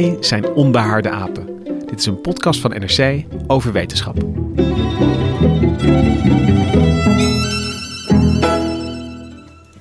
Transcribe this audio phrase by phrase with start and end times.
[0.00, 1.64] Wij zijn Onbehaarde Apen.
[1.86, 4.14] Dit is een podcast van NRC over wetenschap.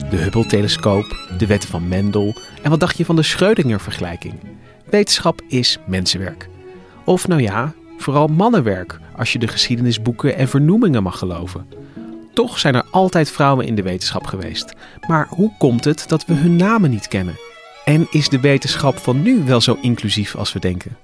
[0.09, 4.33] De Hubble-telescoop, de wetten van Mendel en wat dacht je van de Schrödinger-vergelijking?
[4.89, 6.49] Wetenschap is mensenwerk.
[7.05, 11.67] Of nou ja, vooral mannenwerk, als je de geschiedenisboeken en vernoemingen mag geloven.
[12.33, 14.73] Toch zijn er altijd vrouwen in de wetenschap geweest.
[15.07, 17.35] Maar hoe komt het dat we hun namen niet kennen?
[17.89, 20.97] En is de wetenschap van nu wel zo inclusief als we denken?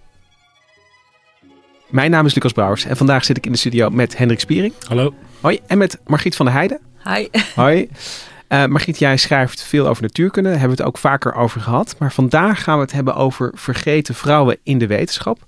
[1.87, 4.73] Mijn naam is Lucas Brouwers en vandaag zit ik in de studio met Hendrik Spiering.
[4.87, 5.13] Hallo.
[5.41, 5.59] Hoi.
[5.67, 6.79] En met Margriet van der Heijden.
[7.03, 7.27] Hi.
[7.61, 7.89] Hoi.
[8.49, 10.49] Uh, Margriet, jij schrijft veel over natuurkunde.
[10.49, 11.95] Daar hebben we het ook vaker over gehad.
[11.99, 15.45] Maar vandaag gaan we het hebben over vergeten vrouwen in de wetenschap.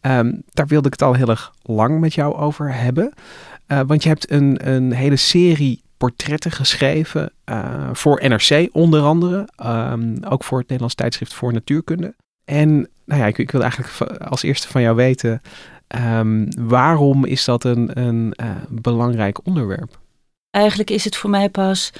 [0.00, 3.12] Um, daar wilde ik het al heel erg lang met jou over hebben.
[3.66, 9.48] Uh, want je hebt een, een hele serie portretten geschreven uh, voor NRC onder andere.
[9.66, 12.14] Um, ook voor het Nederlands tijdschrift voor natuurkunde.
[12.44, 15.42] En nou ja, ik, ik wil eigenlijk als eerste van jou weten...
[15.96, 19.98] Um, waarom is dat een, een uh, belangrijk onderwerp?
[20.50, 21.92] Eigenlijk is het voor mij pas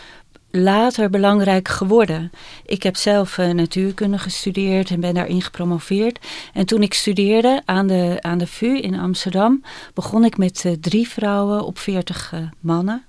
[0.51, 2.31] later belangrijk geworden.
[2.65, 6.27] Ik heb zelf uh, natuurkunde gestudeerd en ben daarin gepromoveerd.
[6.53, 11.09] En toen ik studeerde aan de, aan de VU in Amsterdam, begon ik met drie
[11.09, 13.05] vrouwen op veertig uh, mannen.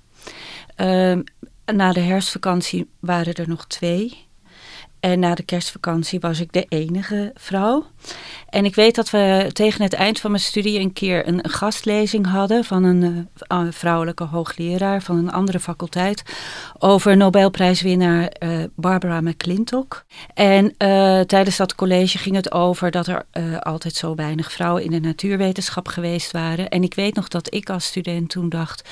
[0.80, 1.22] Ehm,
[1.74, 4.26] na de herfstvakantie waren er nog twee.
[5.00, 7.86] En na de kerstvakantie was ik de enige vrouw.
[8.50, 12.26] En ik weet dat we tegen het eind van mijn studie een keer een, gastlezing
[12.26, 16.22] hadden van een uh, vrouwelijke hoogleraar van een andere faculteit
[16.78, 20.04] over Nobelprijswinnaar uh, Barbara McClintock.
[20.34, 23.24] En uh, tijdens dat college ging het over dat er
[23.60, 26.68] altijd zo weinig vrouwen in de natuurwetenschap geweest waren.
[26.68, 28.88] En ik weet nog dat ik als student toen dacht.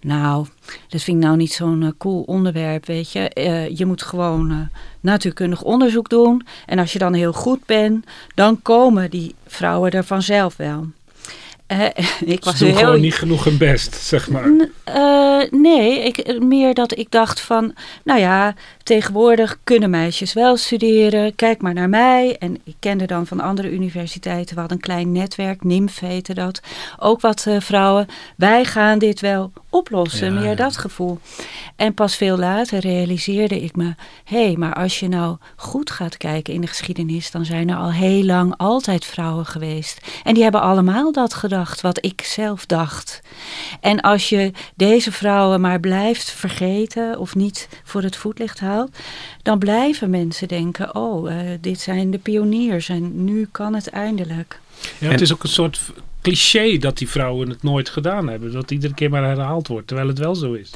[0.00, 0.46] Nou,
[0.88, 3.30] dat vind ik nou niet zo'n cool onderwerp, weet je.
[3.74, 4.68] Je moet gewoon
[5.00, 6.46] natuurkundig onderzoek doen.
[6.66, 10.86] En als je dan heel goed bent, dan komen die vrouwen er vanzelf wel.
[12.24, 12.84] ik was Ze doen heel...
[12.84, 14.50] gewoon niet genoeg hun best, zeg maar.
[15.50, 17.74] nee, ik, meer dat ik dacht van...
[18.04, 21.34] Nou ja, tegenwoordig kunnen meisjes wel studeren.
[21.34, 22.36] Kijk maar naar mij.
[22.38, 24.54] En ik kende dan van andere universiteiten.
[24.54, 26.60] We hadden een klein netwerk, NIMF heette dat.
[26.98, 28.06] Ook wat vrouwen.
[28.36, 30.54] Wij gaan dit wel oplossen, ja, meer ja.
[30.54, 31.18] dat gevoel.
[31.76, 36.16] En pas veel later realiseerde ik me, hé, hey, maar als je nou goed gaat
[36.16, 40.00] kijken in de geschiedenis, dan zijn er al heel lang altijd vrouwen geweest.
[40.22, 43.20] En die hebben allemaal dat gedacht, wat ik zelf dacht.
[43.80, 48.60] En als je deze vrouwen maar blijft vergeten of niet voor het voetlicht
[49.42, 54.60] dan blijven mensen denken, oh, uh, dit zijn de pioniers en nu kan het eindelijk.
[54.98, 55.80] Ja, het is ook een soort
[56.22, 58.52] cliché dat die vrouwen het nooit gedaan hebben.
[58.52, 60.70] Dat iedere keer maar herhaald wordt, terwijl het wel zo is.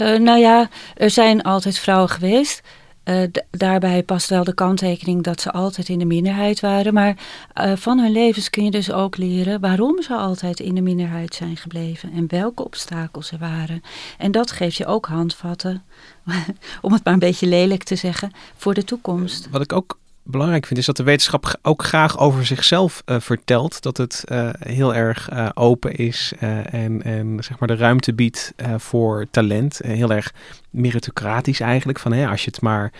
[0.00, 2.62] Uh, nou ja, er zijn altijd vrouwen geweest.
[3.04, 6.94] Uh, daarbij past wel de kanttekening dat ze altijd in de minderheid waren.
[6.94, 7.16] Maar
[7.60, 11.34] uh, van hun levens kun je dus ook leren waarom ze altijd in de minderheid
[11.34, 12.12] zijn gebleven.
[12.12, 13.82] En welke obstakels er waren.
[14.18, 15.82] En dat geeft je ook handvatten,
[16.80, 19.48] om het maar een beetje lelijk te zeggen, voor de toekomst.
[19.50, 23.82] Wat ik ook belangrijk vind, is dat de wetenschap ook graag over zichzelf uh, vertelt.
[23.82, 24.24] Dat het
[24.58, 26.32] heel erg open is
[26.70, 29.80] en, en zeg maar de ruimte biedt voor talent.
[29.82, 30.32] heel erg
[30.74, 31.98] meritocratisch eigenlijk.
[31.98, 32.92] Van hè, als je het maar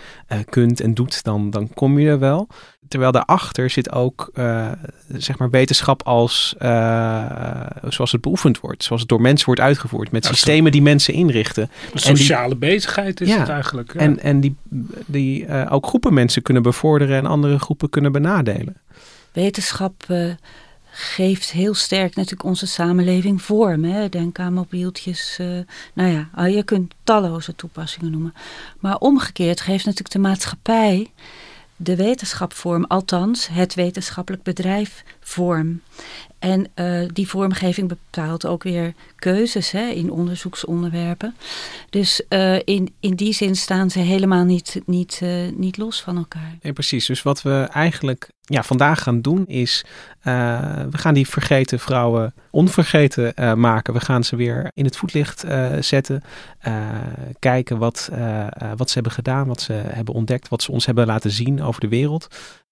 [0.49, 2.47] kunt en doet, dan, dan kom je er wel.
[2.87, 4.71] Terwijl daarachter zit ook uh,
[5.07, 7.25] zeg maar wetenschap als uh,
[7.87, 11.13] zoals het beoefend wordt, zoals het door mensen wordt uitgevoerd, met ja, systemen die mensen
[11.13, 11.69] inrichten.
[11.93, 13.93] Een sociale die, bezigheid is ja, het eigenlijk.
[13.93, 13.99] Ja.
[13.99, 14.55] En, en die,
[15.05, 18.75] die uh, ook groepen mensen kunnen bevorderen en andere groepen kunnen benadelen.
[19.31, 20.05] Wetenschap
[20.97, 23.83] geeft heel sterk natuurlijk onze samenleving vorm.
[23.83, 24.09] Hè?
[24.09, 25.39] Denk aan mobieltjes.
[25.93, 28.33] nou ja, je kunt talloze toepassingen noemen.
[28.79, 31.11] Maar omgekeerd geeft natuurlijk de maatschappij
[31.75, 35.81] de wetenschap vorm, althans het wetenschappelijk bedrijf vorm.
[36.39, 41.35] En uh, die vormgeving bepaalt ook weer keuzes hè, in onderzoeksonderwerpen.
[41.89, 46.17] Dus uh, in, in die zin staan ze helemaal niet, niet, uh, niet los van
[46.17, 46.57] elkaar.
[46.61, 47.05] Nee, precies.
[47.05, 49.85] Dus wat we eigenlijk ja, vandaag gaan doen is,
[50.21, 53.93] we gaan die vergeten vrouwen onvergeten maken.
[53.93, 55.45] We gaan ze weer in het voetlicht
[55.79, 56.23] zetten.
[57.39, 58.09] kijken wat,
[58.75, 61.81] wat ze hebben gedaan, wat ze hebben ontdekt, wat ze ons hebben laten zien over
[61.81, 62.27] de wereld.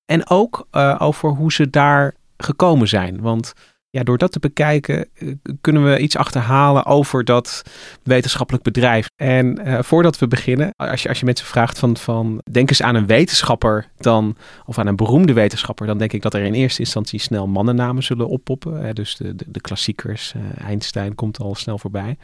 [0.06, 0.68] En ook
[0.98, 3.22] over hoe ze daar gekomen zijn.
[3.22, 3.54] Want
[3.90, 5.28] ja, door dat te bekijken eh,
[5.62, 7.62] kunnen we iets achterhalen over dat
[8.04, 9.08] wetenschappelijk bedrijf.
[9.16, 12.82] En uh, voordat we beginnen, als je, als je mensen vraagt van, van denk eens
[12.82, 14.36] aan een wetenschapper dan,
[14.66, 18.04] of aan een beroemde wetenschapper, dan denk ik dat er in eerste instantie snel mannennamen
[18.04, 18.96] zullen oppoppen.
[18.96, 22.18] Dus de, de, de klassiekers, uh, Einstein komt al snel voorbij.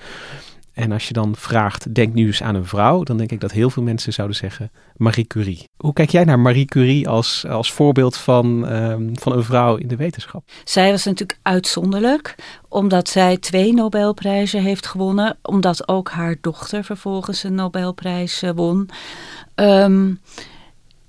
[0.79, 3.51] En als je dan vraagt, denk nu eens aan een vrouw, dan denk ik dat
[3.51, 5.63] heel veel mensen zouden zeggen Marie Curie.
[5.77, 9.87] Hoe kijk jij naar Marie Curie als, als voorbeeld van, um, van een vrouw in
[9.87, 10.43] de wetenschap?
[10.63, 12.35] Zij was natuurlijk uitzonderlijk,
[12.67, 18.89] omdat zij twee Nobelprijzen heeft gewonnen, omdat ook haar dochter vervolgens een Nobelprijs uh, won.
[19.55, 20.19] Um,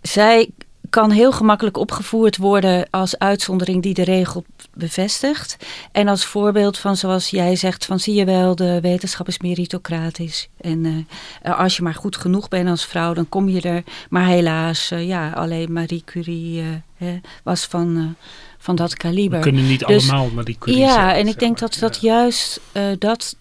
[0.01, 0.51] zij
[0.91, 4.45] kan heel gemakkelijk opgevoerd worden als uitzondering die de regel
[4.75, 5.57] bevestigt.
[5.93, 10.49] En als voorbeeld van, zoals jij zegt, van zie je wel, de wetenschap is meritocratisch.
[10.61, 13.83] En uh, als je maar goed genoeg bent als vrouw, dan kom je er.
[14.09, 16.67] Maar helaas, uh, ja, alleen Marie Curie uh,
[16.97, 18.17] hè, was van
[18.59, 19.39] van dat kaliber.
[19.39, 21.71] We kunnen niet dus, allemaal Marie Curie Ja, zijn, en ik denk maar.
[21.71, 22.61] dat dat juist
[22.99, 23.37] dat,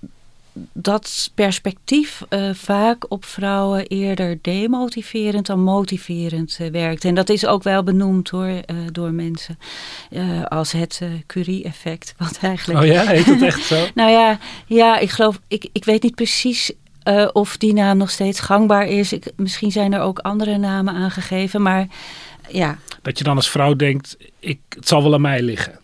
[0.74, 7.06] dat perspectief uh, vaak op vrouwen eerder demotiverend dan motiverend uh, werkt.
[7.06, 8.62] En dat is ook wel benoemd hoor, uh,
[8.92, 9.58] door mensen
[10.48, 12.14] als het Curie-effect.
[12.18, 12.80] Wat eigenlijk...
[12.80, 13.86] Oh ja, heet het echt zo?
[13.96, 16.72] nou ja, ja, ik geloof, ik, ik weet niet precies
[17.32, 19.14] of die naam nog steeds gangbaar is.
[19.14, 21.88] Ik, misschien zijn er ook andere namen aangegeven, maar
[22.50, 22.78] ja.
[23.02, 25.80] Dat je dan als vrouw denkt, ik, het zal wel aan mij liggen.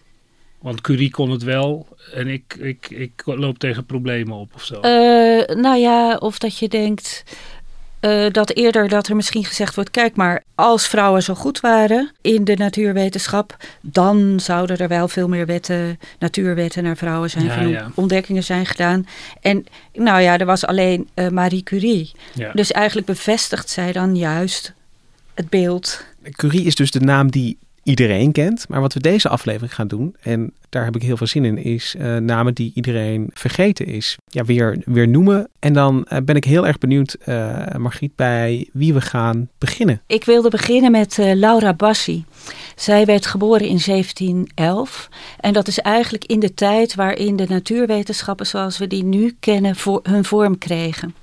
[0.65, 4.73] Want Curie kon het wel en ik, ik, ik loop tegen problemen op of zo.
[4.75, 7.23] Uh, nou ja, of dat je denkt
[8.01, 9.91] uh, dat eerder dat er misschien gezegd wordt...
[9.91, 13.57] kijk maar, als vrouwen zo goed waren in de natuurwetenschap...
[13.81, 17.91] dan zouden er wel veel meer wetten, natuurwetten naar vrouwen zijn ja, ja.
[17.95, 19.07] ontdekkingen zijn gedaan.
[19.41, 22.11] En nou ja, er was alleen uh, Marie Curie.
[22.33, 22.51] Ja.
[22.53, 24.73] Dus eigenlijk bevestigt zij dan juist
[25.33, 26.05] het beeld...
[26.31, 28.67] Curie is dus de naam die iedereen kent.
[28.69, 31.57] Maar wat we deze aflevering gaan doen, en daar heb ik heel veel zin in,
[31.57, 34.17] is uh, namen die iedereen vergeten is.
[34.27, 35.49] Ja, weer, weer noemen.
[35.59, 40.01] En dan uh, ben ik heel erg benieuwd, uh, Margriet, bij wie we gaan beginnen.
[40.07, 42.25] Ik wilde beginnen met Laura Bassi.
[42.75, 45.09] Zij werd geboren in 1711.
[45.39, 49.75] En dat is eigenlijk in de tijd waarin de natuurwetenschappen zoals we die nu kennen
[49.75, 51.15] voor hun vorm kregen.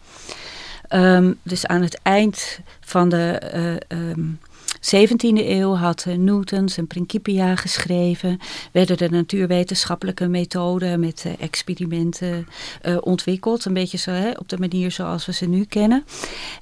[0.94, 3.40] Um, dus aan het eind van de...
[3.88, 4.38] Um,
[4.84, 8.38] 17e eeuw had Newtons en Principia geschreven.
[8.72, 12.46] Werden de natuurwetenschappelijke methoden met uh, experimenten
[12.86, 13.64] uh, ontwikkeld.
[13.64, 16.04] Een beetje zo hè, op de manier zoals we ze nu kennen.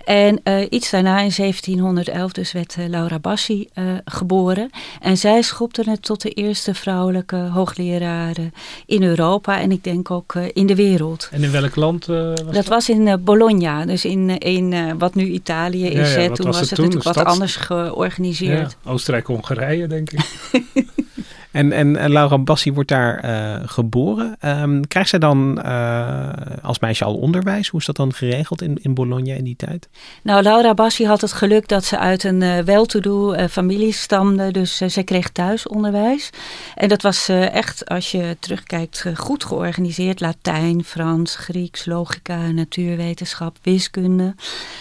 [0.04, 0.40] En
[0.70, 3.68] iets daarna in 1711 dus werd Laura Bassi
[4.04, 4.70] geboren.
[5.00, 8.52] En zij schopte het tot de eerste vrouwelijke hoogleraren
[8.86, 9.60] in Europa.
[9.60, 11.28] En ik denk ook in de wereld.
[11.30, 12.54] En in welk land was dat?
[12.54, 13.84] Dat was in Bologna.
[13.84, 16.14] Dus in, in wat nu Italië is.
[16.14, 16.84] Ja, ja, toen was, het, toen?
[16.84, 18.09] natuurlijk wat anders georganiseerd.
[18.58, 20.20] Ja, Oostenrijk-Hongarije, denk ik.
[21.52, 24.36] en, en, Laura Bassi wordt daar uh, geboren.
[24.44, 26.28] Um, krijgt zij dan uh,
[26.62, 27.68] als meisje al onderwijs?
[27.68, 29.88] Hoe is dat dan geregeld in, in Bologna in die tijd?
[30.22, 34.50] Nou, Laura Bassi had het geluk dat ze uit een uh, wel-to-do familie stamde.
[34.50, 36.30] Dus zij kreeg thuisonderwijs.
[36.74, 40.20] En dat was echt, als je terugkijkt, goed georganiseerd.
[40.20, 44.34] Latijn, Frans, Grieks, logica, natuurwetenschap, wiskunde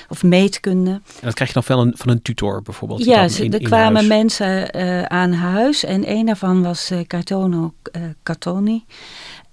[0.09, 0.91] of meetkunde.
[0.91, 3.05] En dat krijg je dan een, van een tutor bijvoorbeeld?
[3.05, 4.07] Ja, in, er kwamen huis.
[4.07, 8.85] mensen uh, aan huis en een daarvan was uh, Cartono uh, Catoni.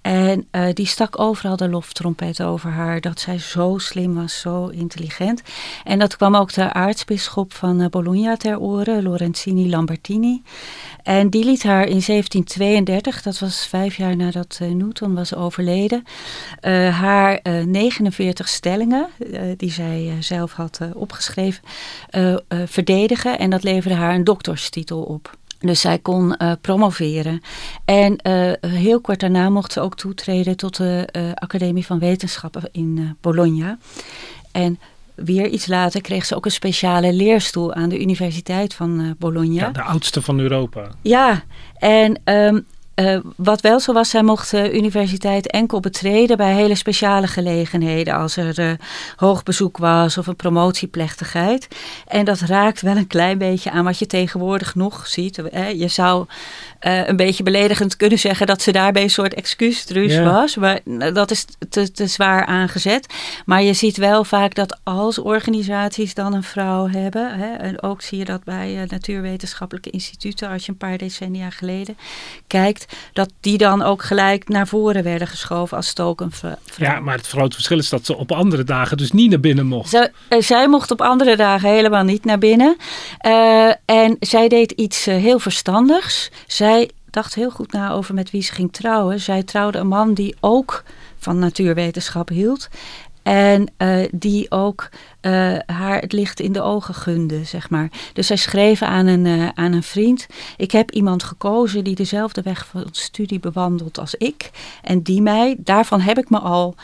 [0.01, 4.67] En uh, die stak overal de loftrompet over haar, dat zij zo slim was, zo
[4.67, 5.41] intelligent.
[5.83, 10.43] En dat kwam ook de aartsbisschop van Bologna ter oren, Lorenzini Lambertini.
[11.03, 16.03] En die liet haar in 1732, dat was vijf jaar nadat Newton was overleden,
[16.91, 19.07] haar 49 stellingen,
[19.57, 21.63] die zij zelf had opgeschreven,
[22.65, 23.39] verdedigen.
[23.39, 25.37] En dat leverde haar een dokterstitel op.
[25.59, 27.41] Dus zij kon uh, promoveren.
[27.85, 32.69] En uh, heel kort daarna mocht ze ook toetreden tot de uh, Academie van Wetenschappen
[32.71, 33.77] in Bologna.
[34.51, 34.79] En
[35.15, 39.61] weer iets later kreeg ze ook een speciale leerstoel aan de Universiteit van Bologna.
[39.61, 40.91] Ja, de oudste van Europa.
[41.01, 41.43] Ja,
[41.77, 42.65] en um,
[42.99, 48.13] uh, wat wel zo was, zij mocht de universiteit enkel betreden bij hele speciale gelegenheden.
[48.13, 48.71] Als er uh,
[49.15, 51.67] hoog bezoek was of een promotieplechtigheid.
[52.07, 55.41] En dat raakt wel een klein beetje aan wat je tegenwoordig nog ziet.
[55.75, 56.25] Je zou
[56.81, 60.33] uh, een beetje beledigend kunnen zeggen dat ze daarbij een soort excuustruus yeah.
[60.33, 60.55] was.
[60.55, 60.79] Maar
[61.13, 63.13] dat is te, te zwaar aangezet.
[63.45, 67.39] Maar je ziet wel vaak dat als organisaties dan een vrouw hebben.
[67.39, 71.49] Hè, en ook zie je dat bij uh, natuurwetenschappelijke instituten, als je een paar decennia
[71.49, 71.97] geleden
[72.47, 76.55] kijkt, dat die dan ook gelijk naar voren werden geschoven als stoken vrouw.
[76.77, 79.65] Ja, maar het grote verschil is dat ze op andere dagen dus niet naar binnen
[79.65, 79.89] mocht.
[79.89, 82.77] Ze, uh, zij mocht op andere dagen helemaal niet naar binnen.
[83.85, 86.29] En zij deed iets heel verstandigs.
[86.47, 86.66] Zij
[87.09, 89.19] dacht heel goed na over met wie ze ging trouwen.
[89.19, 90.83] Zij trouwde een man die ook
[91.17, 92.67] van natuurwetenschap hield.
[93.23, 94.89] En uh, die ook
[95.21, 97.89] uh, haar het licht in de ogen gunde, zeg maar.
[98.13, 102.41] Dus zij schreef aan een, uh, aan een vriend: Ik heb iemand gekozen die dezelfde
[102.41, 104.49] weg van studie bewandelt als ik.
[104.83, 106.75] En die mij, daarvan heb ik me al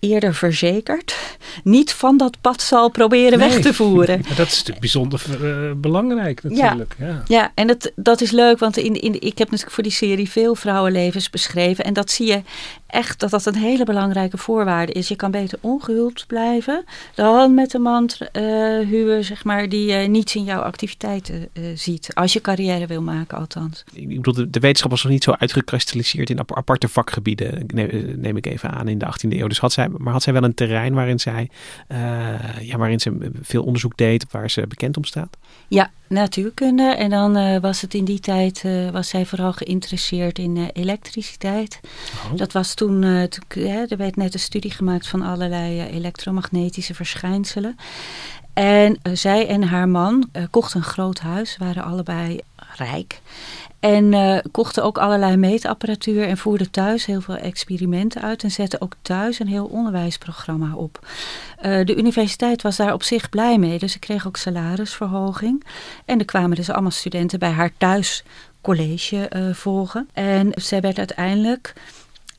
[0.00, 1.16] eerder verzekerd,
[1.64, 3.48] niet van dat pad zal proberen nee.
[3.48, 4.22] weg te voeren.
[4.36, 6.94] dat is natuurlijk bijzonder uh, belangrijk natuurlijk.
[6.98, 7.22] Ja, ja.
[7.26, 10.30] ja en dat, dat is leuk, want in, in, ik heb natuurlijk voor die serie
[10.30, 11.84] veel vrouwenlevens beschreven.
[11.84, 12.42] En dat zie je
[12.90, 15.08] echt dat dat een hele belangrijke voorwaarde is.
[15.08, 18.42] Je kan beter ongehuwd blijven dan met een man uh,
[18.88, 22.14] huwen, zeg maar, die uh, niets in jouw activiteiten uh, ziet.
[22.14, 23.84] Als je carrière wil maken, althans.
[23.92, 28.36] Ik bedoel, de, de wetenschap was nog niet zo uitgekristalliseerd in aparte vakgebieden, neem, neem,
[28.36, 29.48] ik even aan, in de 18e eeuw.
[29.48, 31.50] Dus had zij, maar had zij wel een terrein waarin zij,
[32.60, 35.36] ja, waarin ze veel onderzoek deed, waar ze bekend om staat?
[35.68, 36.82] Ja, natuurkunde.
[36.82, 40.66] En dan uh, was het in die tijd, uh, was zij vooral geïnteresseerd in uh,
[40.72, 41.80] elektriciteit.
[42.14, 42.36] Oh.
[42.36, 47.76] Dat was toen, toen er werd net een studie gemaakt van allerlei elektromagnetische verschijnselen.
[48.52, 52.40] En zij en haar man kochten een groot huis, waren allebei
[52.76, 53.20] rijk.
[53.80, 58.42] En uh, kochten ook allerlei meetapparatuur en voerden thuis heel veel experimenten uit.
[58.42, 61.06] En zetten ook thuis een heel onderwijsprogramma op.
[61.62, 63.78] Uh, de universiteit was daar op zich blij mee.
[63.78, 65.64] Dus ze kreeg ook salarisverhoging.
[66.04, 68.24] En er kwamen dus allemaal studenten bij haar thuis
[68.60, 70.08] college uh, volgen.
[70.12, 71.72] En zij werd uiteindelijk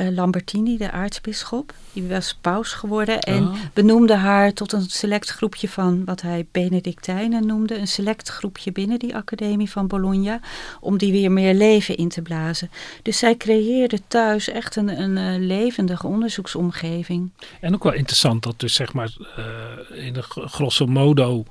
[0.09, 1.73] Lambertini, de aartsbisschop.
[1.93, 3.55] Die was paus geworden en oh.
[3.73, 7.77] benoemde haar tot een select groepje van wat hij Benedictijnen noemde.
[7.77, 10.39] Een select groepje binnen die academie van Bologna.
[10.79, 12.71] Om die weer meer leven in te blazen.
[13.01, 17.29] Dus zij creëerde thuis echt een, een uh, levendige onderzoeksomgeving.
[17.59, 21.45] En ook wel interessant dat dus zeg maar uh, in de grosso modo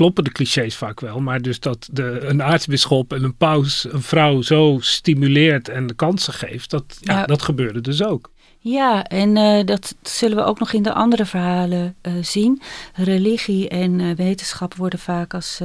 [0.00, 1.20] kloppen de clichés vaak wel.
[1.20, 5.94] Maar dus dat de, een aartsbisschop en een paus een vrouw zo stimuleert en de
[5.94, 7.26] kansen geeft, dat, ja, ja.
[7.26, 8.30] dat gebeurde dus ook.
[8.58, 12.60] Ja, en uh, dat zullen we ook nog in de andere verhalen uh, zien.
[12.94, 15.60] Religie en uh, wetenschap worden vaak als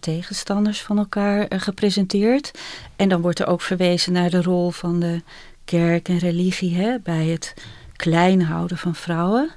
[0.00, 2.50] tegenstanders van elkaar gepresenteerd.
[2.96, 5.22] En dan wordt er ook verwezen naar de rol van de
[5.64, 7.54] kerk en religie hè, bij het
[7.96, 9.50] klein houden van vrouwen.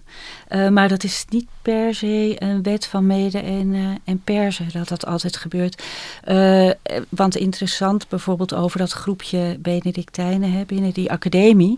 [0.50, 4.68] Uh, maar dat is niet per se een wet van mede en, uh, en persen
[4.74, 5.84] dat dat altijd gebeurt.
[6.28, 6.72] Uh,
[7.10, 11.78] want interessant bijvoorbeeld over dat groepje Benedictijnen hè, binnen die academie...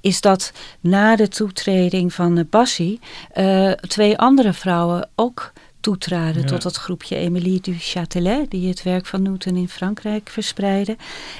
[0.00, 3.00] is dat na de toetreding van Bassi
[3.80, 6.48] twee andere vrouwen ook toetraden ja.
[6.48, 10.96] tot dat groepje Emilie du Châtelet, die het werk van Newton in Frankrijk verspreidde.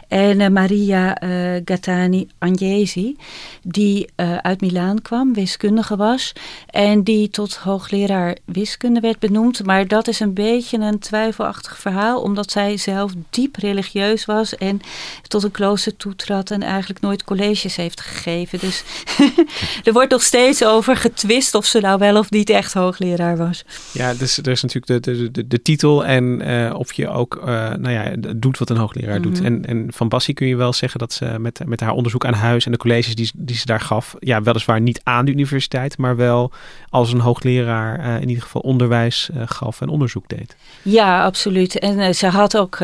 [0.08, 3.16] En uh, Maria uh, Gattani Agnesi,
[3.62, 6.32] die uh, uit Milaan kwam, wiskundige was.
[6.66, 9.64] En die tot hoogleraar wiskunde werd benoemd.
[9.64, 14.80] Maar dat is een beetje een twijfelachtig verhaal, omdat zij zelf diep religieus was en
[15.28, 18.58] tot een klooster toetrad en eigenlijk nooit colleges heeft gegeven.
[18.58, 18.82] Dus
[19.84, 23.64] er wordt nog steeds over getwist of ze nou wel of niet echt hoogleraar was.
[23.92, 27.36] Ja, dus er is natuurlijk de, de, de, de titel en uh, of je ook
[27.36, 27.44] uh,
[27.74, 29.34] nou ja, doet wat een hoogleraar mm -hmm.
[29.34, 29.44] doet.
[29.44, 32.34] En, en van Bassie kun je wel zeggen dat ze met, met haar onderzoek aan
[32.34, 35.98] huis en de colleges die, die ze daar gaf, ja, weliswaar niet aan de universiteit,
[35.98, 36.52] maar wel
[36.88, 40.56] als een hoogleraar uh, in ieder geval onderwijs gaf en onderzoek deed.
[40.82, 41.78] Ja, absoluut.
[41.78, 42.78] En ze had ook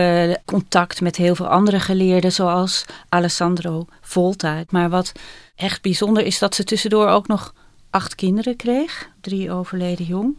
[0.45, 4.65] contact met heel veel andere geleerden, zoals Alessandro Volta.
[4.69, 5.13] Maar wat
[5.57, 7.55] echt bijzonder is dat ze tussendoor ook nog
[7.91, 10.37] acht kinderen kreeg, drie overleden jong.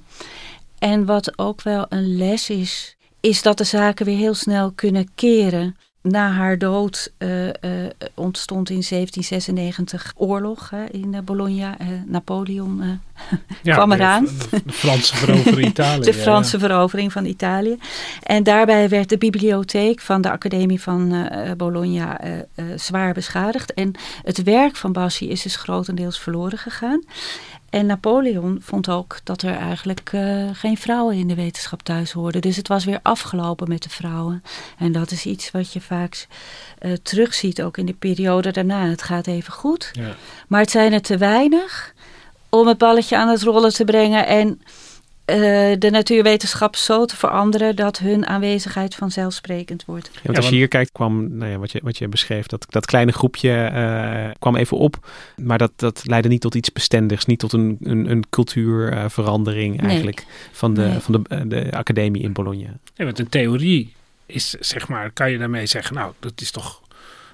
[0.80, 5.08] En wat ook wel een les is, is dat de zaken weer heel snel kunnen
[5.16, 5.76] keren.
[6.02, 7.52] Na haar dood uh, uh,
[8.14, 11.78] ontstond in 1796 oorlog hè, in uh, Bologna.
[12.06, 12.82] Napoleon
[13.64, 14.26] ja, kwam eraan.
[14.26, 16.02] De, de Franse verovering Italië.
[16.02, 16.68] de Franse ja.
[16.68, 17.78] verovering van Italië.
[18.24, 22.20] En daarbij werd de bibliotheek van de Academie van Bologna
[22.76, 23.74] zwaar beschadigd.
[23.74, 23.92] En
[24.24, 27.04] het werk van Bassi is dus grotendeels verloren gegaan.
[27.70, 32.42] En Napoleon vond ook dat er eigenlijk uh, geen vrouwen in de wetenschap thuis hoorden.
[32.42, 34.44] Dus het was weer afgelopen met de vrouwen.
[34.78, 36.28] En dat is iets wat je vaak
[36.82, 38.86] uh, terugziet, ook in de periode daarna.
[38.86, 40.16] Het gaat even goed, ja.
[40.48, 41.94] maar het zijn er te weinig
[42.50, 44.28] om het balletje aan het rollen te brengen.
[44.28, 44.62] En
[45.80, 50.10] de natuurwetenschap zo te veranderen dat hun aanwezigheid vanzelfsprekend wordt.
[50.14, 52.66] Ja, want als je hier kijkt, kwam nou ja, wat, je, wat je beschreef, dat,
[52.70, 55.12] dat kleine groepje uh, kwam even op.
[55.36, 60.26] Maar dat, dat leidde niet tot iets bestendigs, niet tot een, een, een cultuurverandering eigenlijk
[60.52, 61.00] van, de, nee.
[61.00, 62.78] van de, de academie in Bologna.
[62.96, 63.94] Ja, want een theorie
[64.26, 66.82] is, zeg maar, kan je daarmee zeggen, nou, dat is toch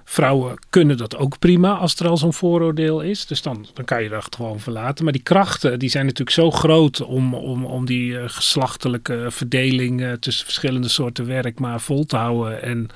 [0.03, 3.25] Vrouwen kunnen dat ook prima als er al zo'n vooroordeel is.
[3.25, 5.03] Dus dan, dan kan je dat gewoon verlaten.
[5.03, 10.01] Maar die krachten die zijn natuurlijk zo groot om, om, om die uh, geslachtelijke verdeling
[10.01, 12.61] uh, tussen verschillende soorten werk maar vol te houden.
[12.61, 12.89] En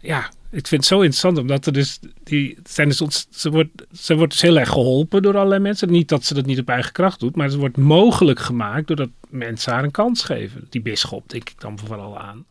[0.00, 4.16] ja, ik vind het zo interessant omdat er dus die zijn dus ze wordt ze
[4.16, 5.90] wordt dus heel erg geholpen door allerlei mensen.
[5.90, 9.10] Niet dat ze dat niet op eigen kracht doet, maar het wordt mogelijk gemaakt doordat
[9.28, 10.66] mensen haar een kans geven.
[10.70, 12.44] Die bisschop denk ik dan vooral aan.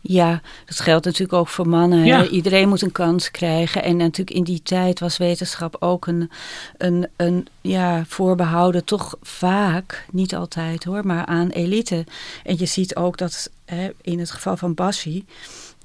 [0.00, 2.28] Ja, dat geldt natuurlijk ook voor mannen.
[2.30, 3.82] Iedereen moet een kans krijgen.
[3.82, 6.30] En natuurlijk in die tijd was wetenschap ook een,
[6.76, 12.04] een, een ja, voorbehouden, toch vaak, niet altijd hoor, maar aan elite.
[12.44, 15.24] En je ziet ook dat hè, in het geval van Bassi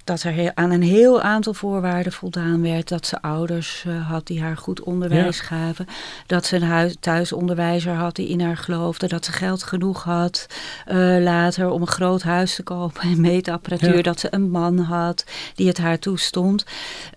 [0.05, 2.88] dat er aan een heel aantal voorwaarden voldaan werd.
[2.88, 5.88] Dat ze ouders uh, had die haar goed onderwijs gaven.
[6.27, 9.07] Dat ze een huis, thuisonderwijzer had die in haar geloofde.
[9.07, 10.47] Dat ze geld genoeg had
[10.88, 14.03] uh, later om een groot huis te kopen en meetapparatuur.
[14.03, 16.65] Dat ze een man had die het haar toestond.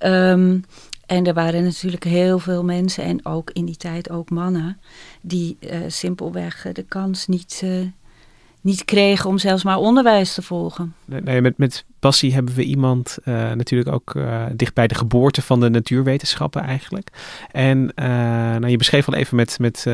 [0.01, 0.65] Um,
[1.07, 4.81] en er waren natuurlijk heel veel mensen, en ook in die tijd ook mannen,
[5.21, 7.63] die uh, simpelweg de kans niet,
[8.61, 10.95] niet kregen om zelfs maar onderwijs te volgen.
[11.09, 15.43] Nee, met, met passie hebben we iemand uh, natuurlijk ook uh, dicht bij de geboorte
[15.43, 17.09] van de natuurwetenschappen eigenlijk.
[17.51, 18.07] En uh,
[18.57, 19.87] nou, je beschreef al even met, met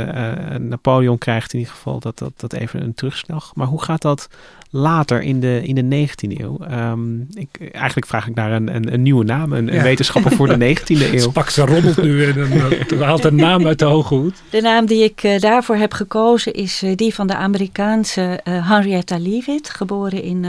[0.58, 3.54] Napoleon krijgt in ieder geval dat, dat, dat even een terugslag.
[3.54, 4.28] Maar hoe gaat dat
[4.70, 6.58] later in de, in de 19e eeuw?
[6.70, 9.72] Um, ik, eigenlijk vraag ik naar een, een, een nieuwe naam, een, ja.
[9.72, 11.30] een, wetenschapper voor de 19e eeuw.
[11.30, 14.42] Pak ze rommelt nu en haalt een naam uit de hoge hoed.
[14.50, 20.22] De naam die ik daarvoor heb gekozen is die van de Amerikaanse Henrietta Leavitt, geboren
[20.22, 20.44] in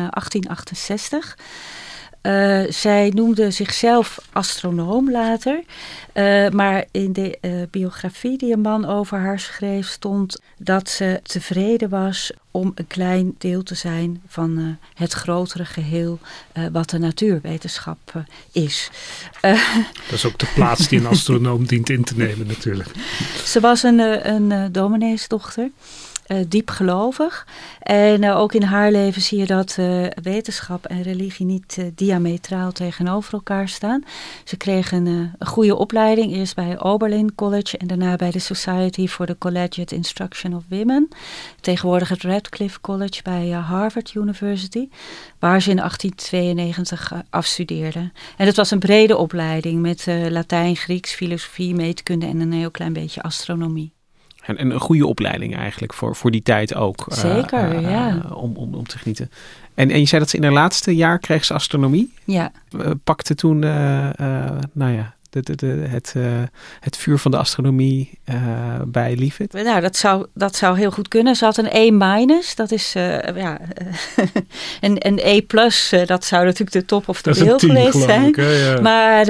[0.55, 1.35] 1868.
[2.25, 5.63] Uh, zij noemde zichzelf astronoom later.
[6.13, 11.19] Uh, maar in de uh, biografie die een man over haar schreef stond dat ze
[11.24, 16.19] tevreden was om een klein deel te zijn van het grotere geheel
[16.71, 18.89] wat de natuurwetenschap is.
[19.41, 22.89] dat is ook de plaats die een astronoom dient in te nemen natuurlijk.
[23.53, 25.69] Ze was een, een domineesdochter.
[26.27, 27.48] Uh, diep gelovig.
[27.79, 32.71] En uh, ook in haar leven zie je dat uh, wetenschap en religie niet diametraal
[32.71, 34.04] tegenover elkaar staan.
[34.43, 39.26] Ze kregen een goede opleiding, eerst bij Oberlin College en daarna bij de Society for
[39.26, 41.08] the Collegiate Instruction of Women.
[41.62, 44.89] Tegenwoordig het Radcliffe College bij Harvard University,
[45.39, 48.13] waar ze in 1892 afstudeerden.
[48.38, 52.93] En het was een brede opleiding met Latijn, Grieks, filosofie, meetkunde en een heel klein
[52.93, 53.94] beetje astronomie.
[54.45, 57.05] En, en, een goede opleiding eigenlijk voor, voor die tijd ook.
[57.08, 58.21] Eh, Zeker, uh, ja.
[58.34, 59.31] om, om, om te genieten.
[59.73, 62.13] En, en je zei dat ze in haar laatste jaar kreeg ze astronomie.
[62.23, 62.51] Ja.
[63.03, 66.41] pakte toen, nou ja, de, de, het, uh,
[66.80, 68.36] het vuur van de astronomie uh,
[68.86, 69.54] bij Leavitt?
[69.54, 71.36] Nou, dat zou, dat zou heel goed kunnen.
[71.36, 73.60] Ze had een E-, dat is uh, ja,
[74.82, 75.45] een, een E+,
[76.06, 78.28] dat zou natuurlijk de top of de wereld geweest zijn.
[78.28, 78.82] Ik, ja.
[78.82, 79.26] Maar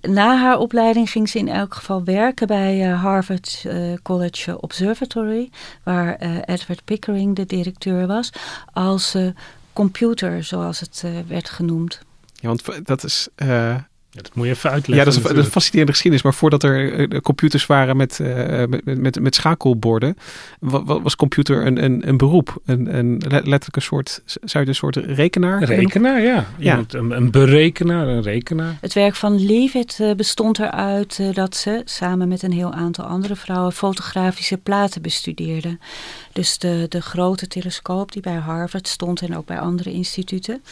[0.00, 3.66] na haar opleiding ging ze in elk geval werken bij Harvard
[4.02, 5.50] College Observatory,
[5.82, 8.32] waar Edward Pickering de directeur was,
[8.72, 9.16] als
[9.72, 12.00] computer, zoals het werd genoemd.
[12.34, 13.28] Ja, want dat is
[14.14, 15.06] ja, dat moet je even uitleggen.
[15.06, 16.24] Ja, dat is, een, fascinerende geschiedenis.
[16.24, 20.16] Maar voordat er uh, computers waren met, uh, met, met, met, schakelborden,
[20.60, 22.60] was computer een, een, een beroep.
[22.64, 26.46] Een, een letterlijk een soort, zou je een soort rekenaar Een rekenaar, ja.
[26.58, 26.84] ja.
[26.88, 28.76] Een, een berekenaar, een rekenaar.
[28.80, 33.36] Het werk van Leavitt uh, bestond eruit dat ze samen met een heel aantal andere
[33.36, 35.80] vrouwen fotografische platen bestudeerden.
[36.32, 40.62] Dus de, de grote telescoop die bij Harvard stond en ook bij andere instituten.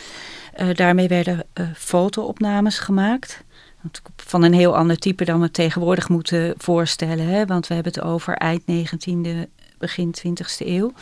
[0.61, 3.43] Uh, daarmee werden uh, fotoopnames gemaakt.
[4.17, 7.27] Van een heel ander type dan we tegenwoordig moeten voorstellen.
[7.27, 7.47] Hè?
[7.47, 9.29] Want we hebben het over eind 19e,
[9.79, 10.93] begin 20e eeuw.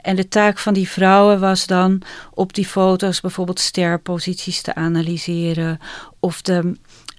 [0.00, 2.02] En de taak van die vrouwen was dan
[2.34, 5.78] op die foto's bijvoorbeeld sterposities te analyseren.
[6.20, 6.74] Of de uh,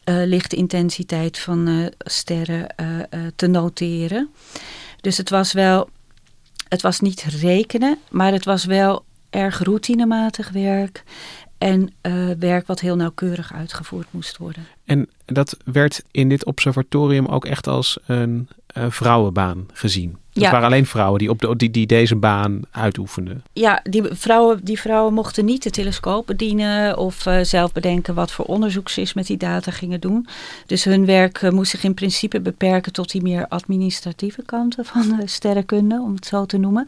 [0.05, 2.67] lichtintensiteit van sterren
[3.35, 4.29] te noteren.
[5.01, 5.89] Dus het was wel,
[6.69, 11.03] het was niet rekenen, maar het was wel erg routinematig werk.
[11.57, 14.67] En uh, werk wat heel nauwkeurig uitgevoerd moest worden.
[14.85, 20.17] En dat werd in dit observatorium ook echt als een uh, vrouwenbaan gezien.
[20.33, 20.51] Dat Ja.
[20.51, 23.43] waren alleen vrouwen die, op de, die, die deze baan uitoefenden.
[23.53, 28.31] Ja, die vrouwen, die vrouwen mochten niet de telescoop bedienen of eh, zelf bedenken wat
[28.31, 30.27] voor onderzoek ze eens met die data gingen doen.
[30.65, 35.15] Dus hun werk eh, moest zich in principe beperken tot die meer administratieve kanten van
[35.19, 36.87] de sterrenkunde, om het zo te noemen.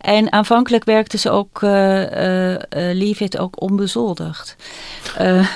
[0.00, 4.56] En aanvankelijk werkte ze ook, eh eh, eh, Leavitt ook onbezoldigd.
[5.16, 5.46] Eh,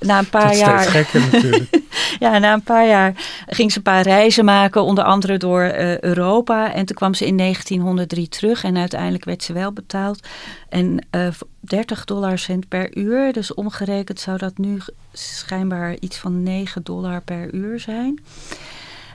[0.00, 0.78] na een paar Dat is jaar.
[0.84, 1.70] gekker natuurlijk.
[2.18, 3.14] Ja, na een paar jaar
[3.54, 6.72] ging ze een paar reizen maken, onder andere door eh, Europa.
[6.72, 10.26] En toen kwam ze in 1903 terug en uiteindelijk werd ze wel betaald.
[10.68, 11.28] En eh,
[11.60, 14.80] 30 dollar cent per uur, dus omgerekend zou dat nu
[15.12, 18.22] schijnbaar iets van 9 dollar per uur zijn.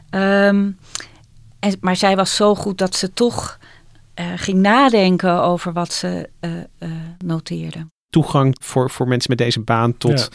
[0.10, 0.70] Ehm,
[1.60, 3.60] en, maar zij was zo goed dat ze toch
[4.20, 6.90] eh, ging nadenken over wat ze eh, eh,
[7.26, 7.88] noteerde.
[8.10, 10.28] Toegang voor, voor mensen met deze baan tot Ja.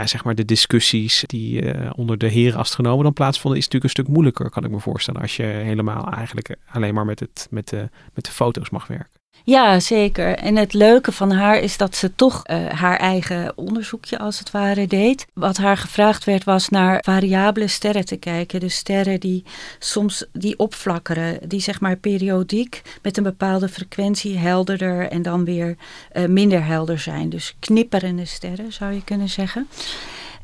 [0.00, 0.06] Ja.
[0.06, 4.02] zeg maar de discussies die eh, onder de heren astronomen dan plaatsvonden, is natuurlijk een
[4.02, 5.20] stuk moeilijker, kan ik me voorstellen.
[5.20, 9.23] Als je helemaal eigenlijk alleen maar met, het, met, de, met de foto's mag werken.
[9.46, 10.36] Ja, zeker.
[10.36, 14.50] En het leuke van haar is dat ze toch eh, haar eigen onderzoekje als het
[14.50, 15.26] ware deed.
[15.32, 18.60] Wat haar gevraagd werd was naar variabele sterren te kijken.
[18.60, 19.44] Dus sterren die
[19.78, 25.76] soms die opflakkeren, die zeg maar periodiek met een bepaalde frequentie helderder en dan weer
[26.12, 27.28] eh, minder helder zijn.
[27.28, 29.68] Dus knipperende sterren zou je kunnen zeggen.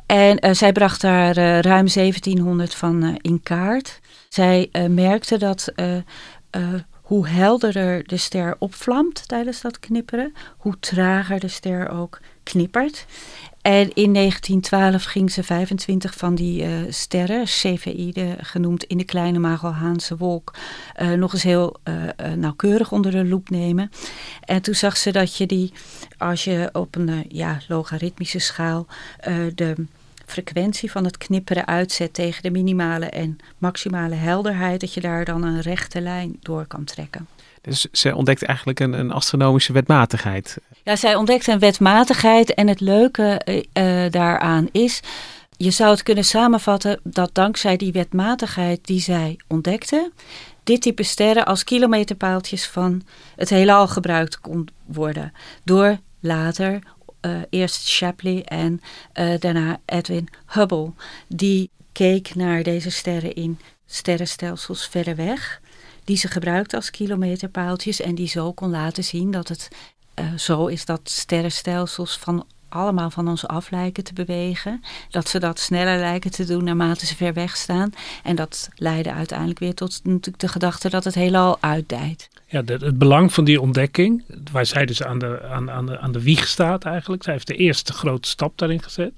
[0.07, 4.01] En eh, zij bracht daar ruim 1700 van in kaart.
[4.29, 5.73] Zij merkte dat
[7.11, 13.07] hoe helderder de ster opvlamt tijdens dat knipperen, hoe trager de ster ook knippert.
[13.63, 19.39] En in 1912 ging ze 25 van die eh, sterren, Cepheïden genoemd in de kleine
[19.39, 20.55] Magelhaanse wolk,
[20.95, 21.95] eh, nog eens heel eh,
[22.37, 23.91] nauwkeurig onder de loep nemen.
[24.45, 25.73] En toen zag ze dat je die,
[26.19, 28.87] als je op een ja, logaritmische schaal
[29.55, 29.75] de
[30.31, 35.43] frequentie van het knipperen uitzet tegen de minimale en maximale helderheid, dat je daar dan
[35.43, 37.27] een rechte lijn door kan trekken.
[37.61, 40.59] Dus ze ontdekte eigenlijk een, een astronomische wetmatigheid.
[40.83, 45.01] Ja, zij ontdekte een wetmatigheid en het leuke eh, eh, daaraan is,
[45.57, 50.11] je zou het kunnen samenvatten dat dankzij die wetmatigheid die zij ontdekte,
[50.65, 53.03] dit type sterren als kilometerpaaltjes van
[53.37, 55.33] het heelal gebruikt kon worden.
[55.65, 56.79] Door later
[57.21, 58.81] eh, eerst Shapley en
[59.13, 60.93] eh, daarna Edwin Hubble.
[61.29, 65.61] Die keek naar deze sterren in sterrenstelsels verder weg.
[66.05, 69.69] Die ze gebruikte als kilometerpaaltjes en die zo kon laten zien dat het
[70.15, 74.83] eh, zo is dat sterrenstelsels van allemaal van ons af lijken te bewegen.
[75.11, 77.93] Dat ze dat sneller lijken te doen naarmate ze ver weg staan.
[78.23, 82.29] En dat leidde uiteindelijk weer tot natuurlijk de gedachte dat het heelal uitdijt.
[82.51, 86.13] Ja, het belang van die ontdekking, waar zij dus aan de, aan, aan, de, aan
[86.13, 87.23] de wieg staat eigenlijk.
[87.23, 89.13] Zij heeft de eerste grote stap daarin gezet.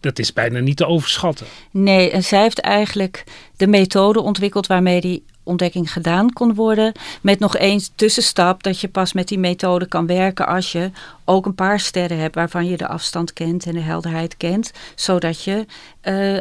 [0.00, 1.46] Dat is bijna niet te overschatten.
[1.70, 3.24] Nee, en zij heeft eigenlijk
[3.56, 6.92] de methode ontwikkeld waarmee die ontdekking gedaan kon worden.
[7.20, 10.90] Met nog eens tussenstap dat je pas met die methode kan werken als je
[11.24, 14.72] ook een paar sterren hebt waarvan je de afstand kent en de helderheid kent.
[14.94, 15.66] Zodat je
[16.00, 16.36] eh,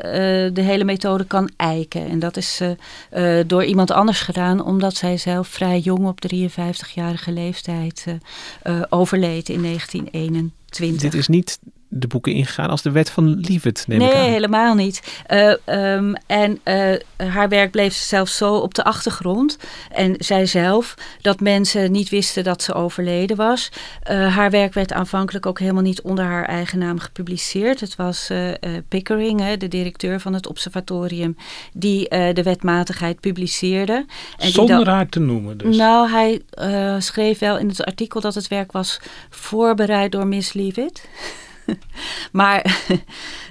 [0.46, 2.08] eh, de hele methode kan eiken.
[2.08, 2.62] En dat is
[3.10, 8.06] eh, door iemand anders gedaan omdat zij zelf vrij jong op 53-jarige leeftijd
[8.90, 11.02] overleed in 1921.
[11.02, 14.22] Dit is niet de boeken ingegaan als de wet van Leavitt, neem nee, ik aan.
[14.24, 15.22] helemaal niet.
[15.26, 19.58] Eh, ehm, en eh, haar werk bleef zelfs zo op de achtergrond.
[19.92, 23.70] En zij zelf dat mensen niet wisten dat ze overleden was.
[24.02, 27.80] Eh, haar werk werd aanvankelijk ook helemaal niet onder haar eigen naam gepubliceerd.
[27.80, 28.32] Het was
[28.88, 31.38] Pickering, hè, de directeur van het observatorium,
[31.74, 34.06] die de wetmatigheid publiceerde.
[34.38, 35.78] En Zonder haar te noemen dus.
[35.78, 36.42] nou, hij
[37.02, 41.08] schreef wel in het artikel dat het werk was voorbereid door Miss Leavitt.
[42.32, 42.86] maar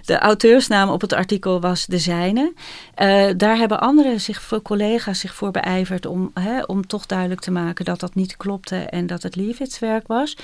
[0.05, 2.53] de auteursnaam op het artikel was de zijne.
[2.95, 7.51] Eh, daar hebben anderen, zich, collega's zich voor beijverd om, hè, om toch duidelijk te
[7.51, 10.37] maken dat dat niet klopte en dat het Leavitt's werk was.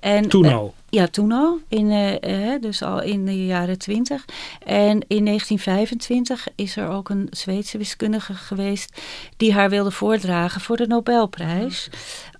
[0.00, 0.74] En, Toen eh, al.
[0.88, 1.58] ja, toen al.
[1.68, 4.24] In, eh, dus al in de jaren twintig.
[4.64, 9.02] En in 1925 is er ook een Zweedse wiskundige geweest
[9.36, 11.90] die haar wilde voordragen voor de Nobelprijs.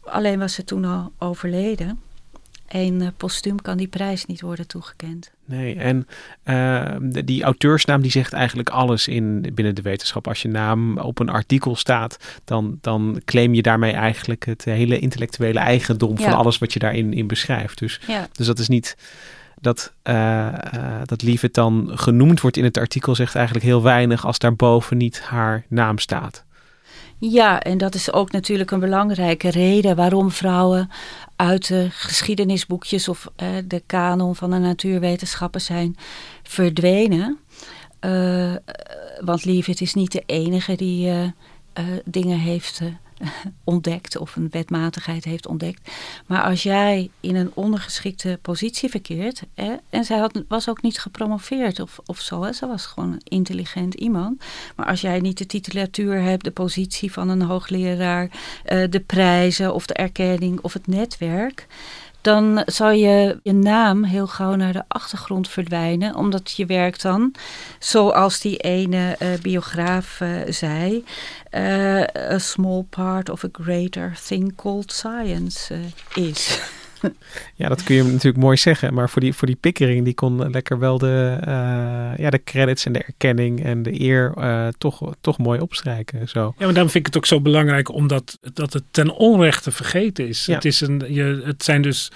[0.05, 2.08] Alleen was ze toen al overleden.
[2.69, 5.31] En eh, postuum kan die prijs niet worden toegekend.
[5.45, 6.07] Nee, en
[6.43, 10.29] eh, die auteursnaam die zegt eigenlijk alles in binnen de wetenschap.
[10.29, 14.99] Als je naam op een artikel staat, dan, dan claim je daarmee eigenlijk het hele
[14.99, 17.79] intellectuele eigendom van alles wat je daarin in beschrijft.
[17.79, 18.29] Dus, Ja.
[18.33, 18.97] dus dat is niet
[19.61, 24.27] dat, eh eh, dat Lieve dan genoemd wordt in het artikel, zegt eigenlijk heel weinig
[24.27, 26.45] als daarboven niet haar naam staat.
[27.21, 30.91] Ja, en dat is ook natuurlijk een belangrijke reden waarom vrouwen
[31.39, 35.97] uit de geschiedenisboekjes of eh, de kanon van de natuurwetenschappen zijn
[36.43, 37.39] verdwenen.
[38.01, 38.55] Uh,
[39.21, 41.33] want Leavitt is niet de enige die
[42.05, 42.81] dingen heeft
[43.65, 45.91] ontdekt of een wetmatigheid heeft ontdekt.
[46.27, 51.01] Maar als jij in een ondergeschikte positie verkeert, hè, en zij had, was ook niet
[51.01, 54.45] gepromoveerd of, of zo, hè, ze was gewoon een intelligent iemand.
[54.77, 58.31] Maar als jij niet de titulatuur hebt, de positie van een hoogleraar,
[58.65, 61.67] de prijzen of de erkenning of het netwerk
[62.21, 66.15] dan zal je je naam heel gauw naar de achtergrond verdwijnen.
[66.15, 67.35] Omdat je werk dan,
[67.79, 71.05] zoals die ene uh, biograaf uh, zei,
[71.51, 72.03] uh,
[72.33, 75.75] a small part of a greater thing called science
[76.15, 76.61] is.
[77.55, 78.95] Ja, dat kun je natuurlijk mooi zeggen.
[78.95, 82.87] Maar voor die, voor die Pickering, die kon lekker wel de, uh, ja, de credits
[82.87, 86.29] en de erkenning en de eer uh, toch, toch mooi opstrijken.
[86.29, 86.41] Zo.
[86.41, 90.29] Ja, maar daarom vind ik het ook zo belangrijk omdat dat het ten onrechte vergeten
[90.29, 90.47] is.
[90.47, 90.55] Ja.
[90.55, 92.11] Het, is een, je, het zijn dus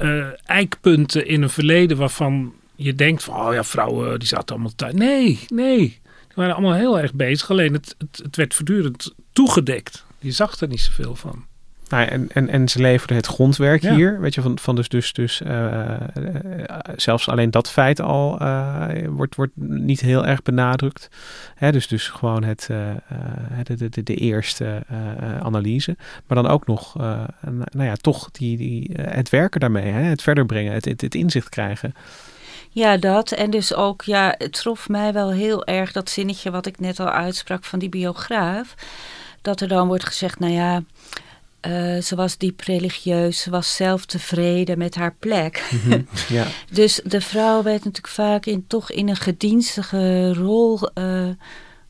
[0.00, 4.74] uh, eikpunten in een verleden waarvan je denkt van, oh ja, vrouwen die zaten allemaal
[4.76, 4.94] thuis.
[4.94, 5.78] Nee, nee.
[5.78, 7.50] Die waren allemaal heel erg bezig.
[7.50, 10.04] Alleen het, het, het werd voortdurend toegedekt.
[10.18, 11.44] Je zag er niet zoveel van.
[11.92, 15.12] Nou, en, en, en ze leverden het grondwerk hier, weet je, van, van dus, dus,
[15.12, 15.96] dus uh,
[16.96, 21.08] zelfs alleen dat feit al uh, wordt, wordt niet heel erg benadrukt.
[21.54, 24.82] Hè, dus, dus gewoon het, de, de, de, de, eerste
[25.42, 26.94] analyse, maar dan ook nog,
[27.72, 31.14] nou ja, toch die, die, het werken daarmee, hè, het verder brengen, het, het, het
[31.14, 31.94] inzicht krijgen.
[32.70, 33.32] Ja, dat.
[33.32, 37.00] En dus ook, ja, het trof mij wel heel erg dat zinnetje wat ik net
[37.00, 38.74] al uitsprak van die biograaf.
[39.42, 40.82] Dat er dan wordt gezegd, nou ja,
[41.66, 45.70] uh, ze was diep religieus, ze was zelf tevreden met haar plek.
[45.84, 46.02] Mhm,
[46.36, 46.46] ja.
[46.70, 51.28] dus de vrouw werd natuurlijk vaak in, toch in een gedienstige rol uh,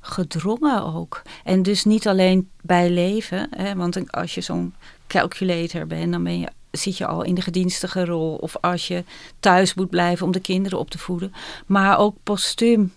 [0.01, 1.23] gedrongen ook.
[1.45, 4.75] En dus niet alleen bij leven, hè, want als je zo'n
[5.07, 8.35] calculator bent, dan ben je, zit je al in de gedienstige rol.
[8.35, 9.05] Of als je
[9.41, 11.33] thuis moet blijven om de kinderen op te voeden.
[11.67, 12.93] Maar ook postuum,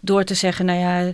[0.00, 1.12] door te zeggen, nou ja,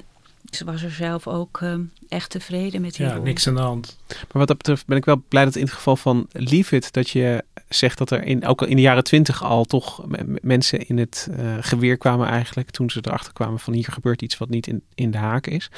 [0.50, 1.74] ze was er zelf ook uh,
[2.09, 3.98] echt tevreden met die Ja, niks aan de hand.
[4.09, 6.92] Maar wat dat betreft ben ik wel blij dat in het geval van Leave It,
[6.92, 10.05] dat je zegt dat er in, ook al in de jaren twintig al toch
[10.42, 12.70] mensen in het uh, geweer kwamen eigenlijk.
[12.70, 15.70] Toen ze erachter kwamen van hier gebeurt iets wat niet in, in de haak is.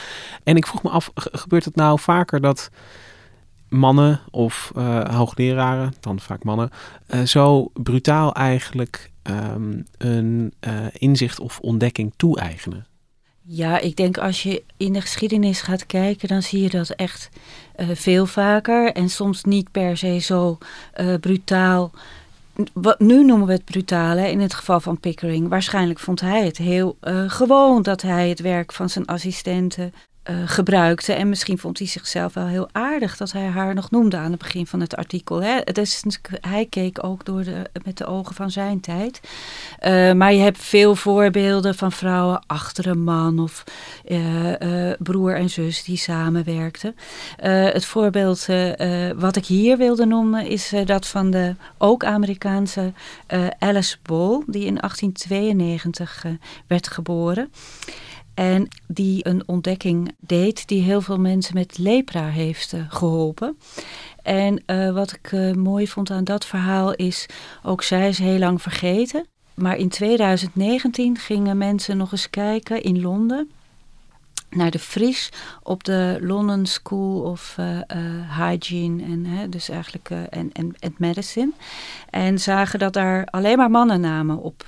[0.42, 2.70] En ik vroeg me af, gebeurt het nou vaker dat
[3.68, 6.70] mannen of uh, hoogleraren, dan vaak mannen,
[7.08, 10.52] uh, zo brutaal eigenlijk um, een
[10.92, 12.86] inzicht of ontdekking toe-eigenen?
[13.46, 17.28] Ja, ik denk als je in de geschiedenis gaat kijken, dan zie je dat echt
[17.76, 18.92] uh, veel vaker.
[18.92, 20.58] En soms niet per se zo
[21.00, 21.90] uh, brutaal.
[22.72, 25.48] Wat, nu noemen we het brutaal, in het geval van Pickering.
[25.48, 29.92] Waarschijnlijk vond hij het heel uh, gewoon dat hij het werk van zijn assistenten
[30.30, 31.12] uh, gebruikte.
[31.12, 34.40] En misschien vond hij zichzelf wel heel aardig dat hij haar nog noemde aan het
[34.40, 35.42] begin van het artikel.
[35.42, 35.60] Hè.
[35.72, 36.02] Is,
[36.40, 39.20] hij keek ook door de, met de ogen van zijn tijd.
[39.86, 43.64] Uh, maar je hebt veel voorbeelden van vrouwen achter een man of
[44.08, 46.96] uh, broer en zus die samenwerkten.
[47.36, 48.46] het voorbeeld
[49.16, 52.92] wat ik hier wilde noemen is dat van de ook Amerikaanse
[53.58, 56.24] Alice Ball, die in 1892
[56.66, 57.50] werd geboren.
[58.34, 63.58] En die een ontdekking deed die heel veel mensen met lepra heeft uh, geholpen.
[64.22, 67.26] En uh, wat ik uh, mooi vond aan dat verhaal is,
[67.62, 69.26] ook zij is heel lang vergeten.
[69.54, 73.50] Maar in 2019 gingen mensen nog eens kijken in Londen
[74.50, 77.56] naar de Fries op de London School of
[78.38, 81.52] Hygiene en uh, dus eigenlijk en, en, medicine.
[82.10, 84.64] En zagen dat daar alleen maar mannennamen op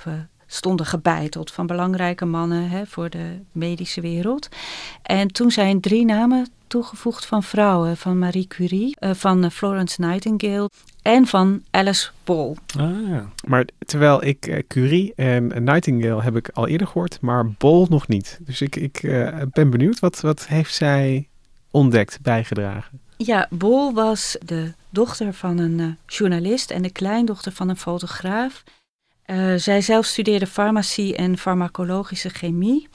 [0.47, 4.49] stonden gebeiteld van belangrijke mannen hè, voor de medische wereld.
[5.03, 10.01] En toen zijn drie namen toegevoegd van vrouwen, van Marie Curie, uh, van eh, Florence
[10.01, 10.69] Nightingale
[11.01, 12.57] en van Alice Paul.
[12.79, 13.29] Ah, ja.
[13.47, 18.07] Maar terwijl ik uh, Curie en Nightingale heb ik al eerder gehoord, maar Bol nog
[18.07, 18.39] niet.
[18.41, 18.99] Dus ik, ik
[19.51, 21.27] ben benieuwd, wat, wat heeft zij
[21.71, 22.99] ontdekt, bijgedragen?
[23.17, 28.63] Ja, Bol was de dochter van een journalist en de kleindochter van een fotograaf.
[29.27, 32.87] Uh, zij zelf studeerde farmacie en farmacologische chemie.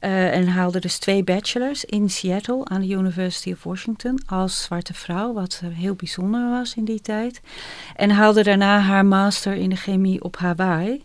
[0.00, 4.94] Uh, en haalde dus twee bachelors in Seattle aan de University of Washington als zwarte
[4.94, 7.40] vrouw, wat heel bijzonder was in die tijd.
[7.96, 11.04] En haalde daarna haar master in de chemie op Hawaii,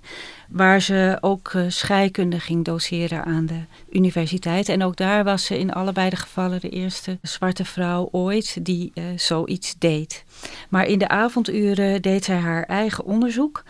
[0.50, 4.69] waar ze ook scheikunde ging doseren aan de universiteit.
[4.69, 8.91] En ook daar was ze in allebei de gevallen de eerste zwarte vrouw ooit die
[8.93, 10.24] uh, zoiets deed.
[10.69, 13.63] Maar in de avonduren deed zij haar eigen onderzoek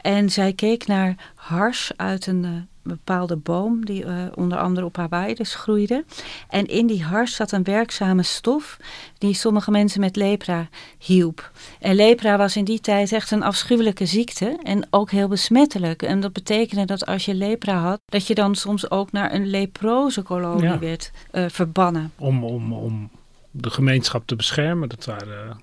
[0.00, 2.50] En zij keek naar hars uit een uh,
[2.82, 6.04] bepaalde boom die uh, onder andere op Hawaii dus groeide.
[6.48, 8.76] En in die hars zat een werkzame stof
[9.18, 11.50] die sommige mensen met lepra hielp.
[11.80, 16.02] En lepra was in die tijd echt een afschuwelijke ziekte en ook heel besmettelijk.
[16.02, 19.46] En dat betekende dat als je lepra had, dat je dan soms ook naar een
[19.46, 20.78] leproze kolonie ja.
[20.78, 22.12] werd uh, verbannen.
[22.16, 23.10] Om, om, om
[23.50, 24.88] de gemeenschap te beschermen.
[24.88, 25.60] Dat waren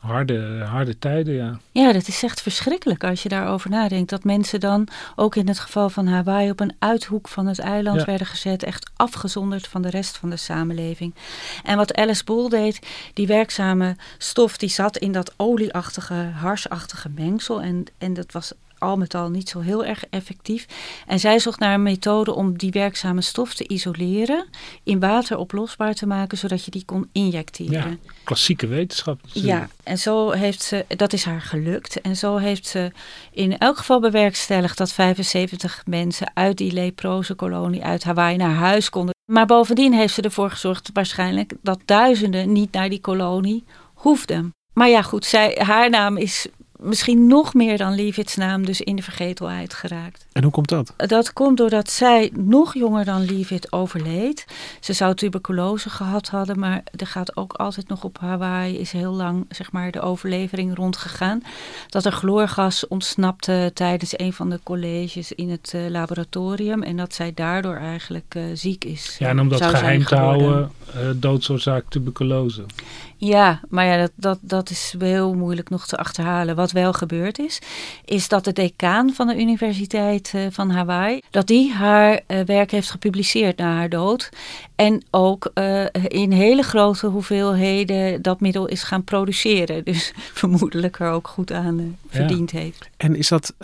[0.00, 1.58] harde, harde tijden, ja.
[1.72, 4.10] Ja, dat is echt verschrikkelijk als je daarover nadenkt.
[4.10, 8.00] Dat mensen dan, ook in het geval van Hawaii, op een uithoek van het eiland
[8.00, 8.04] ja.
[8.04, 8.62] werden gezet.
[8.62, 11.14] Echt afgezonderd van de rest van de samenleving.
[11.64, 17.62] En wat Alice Boel deed, die werkzame stof, die zat in dat olieachtige, harsachtige mengsel.
[17.62, 20.66] En, en dat was al met al niet zo heel erg effectief.
[21.06, 24.46] En zij zocht naar een methode om die werkzame stof te isoleren,
[24.84, 27.90] in water oplosbaar te maken, zodat je die kon injecteren.
[27.90, 29.20] Ja, klassieke wetenschap.
[29.32, 32.00] Ja, en zo heeft ze, dat is haar gelukt.
[32.00, 32.92] En zo heeft ze
[33.32, 38.90] in elk geval bewerkstelligd dat 75 mensen uit die leproze kolonie uit Hawaii naar huis
[38.90, 39.14] konden.
[39.32, 43.64] Maar bovendien heeft ze ervoor gezorgd waarschijnlijk dat duizenden niet naar die kolonie
[43.94, 44.54] hoefden.
[44.72, 46.46] Maar ja, goed, zij, haar naam is
[46.80, 50.26] misschien nog meer dan Leavitt's naam dus in de vergetelheid geraakt.
[50.32, 50.94] En hoe komt dat?
[50.96, 54.44] Dat komt doordat zij nog jonger dan Leavitt overleed.
[54.80, 59.12] Ze zou tuberculose gehad hadden, maar er gaat ook altijd nog op Hawaii is heel
[59.12, 61.42] lang zeg maar de overlevering rondgegaan.
[61.88, 67.14] Dat er chloorgas ontsnapte tijdens een van de colleges in het uh, laboratorium en dat
[67.14, 69.16] zij daardoor eigenlijk uh, ziek is.
[69.18, 72.64] Ja, en om dat geheim te houden, uh, doodsoorzaak tuberculose.
[73.16, 76.56] Ja, maar ja, dat, dat, dat is heel moeilijk nog te achterhalen.
[76.56, 77.58] Wat wel gebeurd is,
[78.04, 82.70] is dat de decaan van de Universiteit uh, van Hawaii, dat die haar uh, werk
[82.70, 84.30] heeft gepubliceerd na haar dood.
[84.80, 89.84] En ook uh, in hele grote hoeveelheden dat middel is gaan produceren.
[89.84, 92.58] Dus vermoedelijk er ook goed aan verdiend ja.
[92.58, 92.90] heeft.
[92.96, 93.54] En is dat,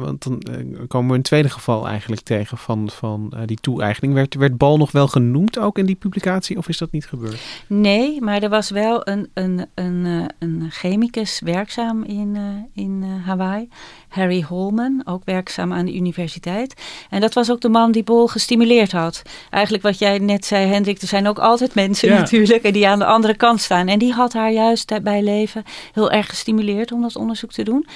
[0.00, 0.42] want dan
[0.88, 4.14] komen we een tweede geval eigenlijk tegen van, van die toe-eigening.
[4.14, 7.40] Werd, werd Bal nog wel genoemd ook in die publicatie of is dat niet gebeurd?
[7.66, 13.26] Nee, maar er was wel een, een, een, een chemicus werkzaam in, uh, in uh,
[13.26, 13.68] Hawaii.
[14.08, 16.82] Harry Holman, ook werkzaam aan de universiteit.
[17.10, 19.22] En dat was ook de man die Bol gestimuleerd had.
[19.50, 22.18] Eigenlijk wat jij net zei, Hendrik, er zijn ook altijd mensen ja.
[22.18, 23.88] natuurlijk die aan de andere kant staan.
[23.88, 27.86] En die had haar juist bij leven heel erg gestimuleerd om dat onderzoek te doen.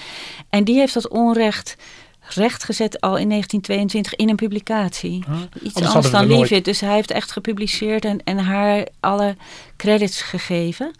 [0.50, 1.76] En die heeft dat onrecht
[2.20, 5.24] rechtgezet al in 1922 in een publicatie.
[5.62, 6.64] Iets anders dan Leavitt.
[6.64, 9.36] Dus hij heeft echt gepubliceerd en, en haar alle
[9.76, 10.90] credits gegeven.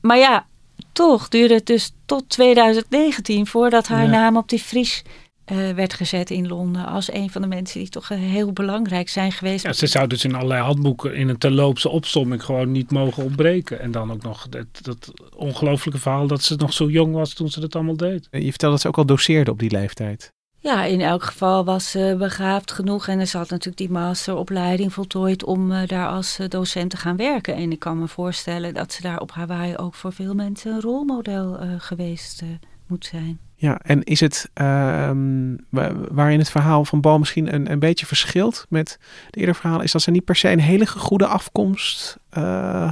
[0.00, 0.46] Maar ja,
[0.92, 4.10] toch duurde het dus tot 2019 voordat haar Ja.
[4.10, 5.02] naam op die Fries
[5.46, 6.86] eh, werd gezet in Londen.
[6.86, 9.64] Als een van de mensen die toch eh, heel belangrijk zijn geweest.
[9.64, 13.80] Ja, ze zou dus in allerlei handboeken in een terloopse opsomming gewoon niet mogen ontbreken.
[13.80, 17.48] En dan ook nog dat, dat ongelooflijke verhaal dat ze nog zo jong was toen
[17.48, 18.28] ze dat allemaal deed.
[18.30, 20.32] Je vertelde dat ze ook al doseerde op die leeftijd.
[20.58, 25.44] Ja, in elk geval was ze begaafd genoeg en ze had natuurlijk die masteropleiding voltooid
[25.44, 27.54] om uh, daar als uh, docent te gaan werken.
[27.54, 30.80] En ik kan me voorstellen dat ze daar op Hawaii ook voor veel mensen een
[30.80, 32.42] rolmodel geweest
[32.86, 33.45] moet zijn.
[33.58, 35.66] Ja, en is het um,
[36.10, 38.98] waarin het verhaal van Bal misschien een, een beetje verschilt met
[39.30, 42.16] de eerdere verhalen, is dat ze niet per se een hele goede afkomst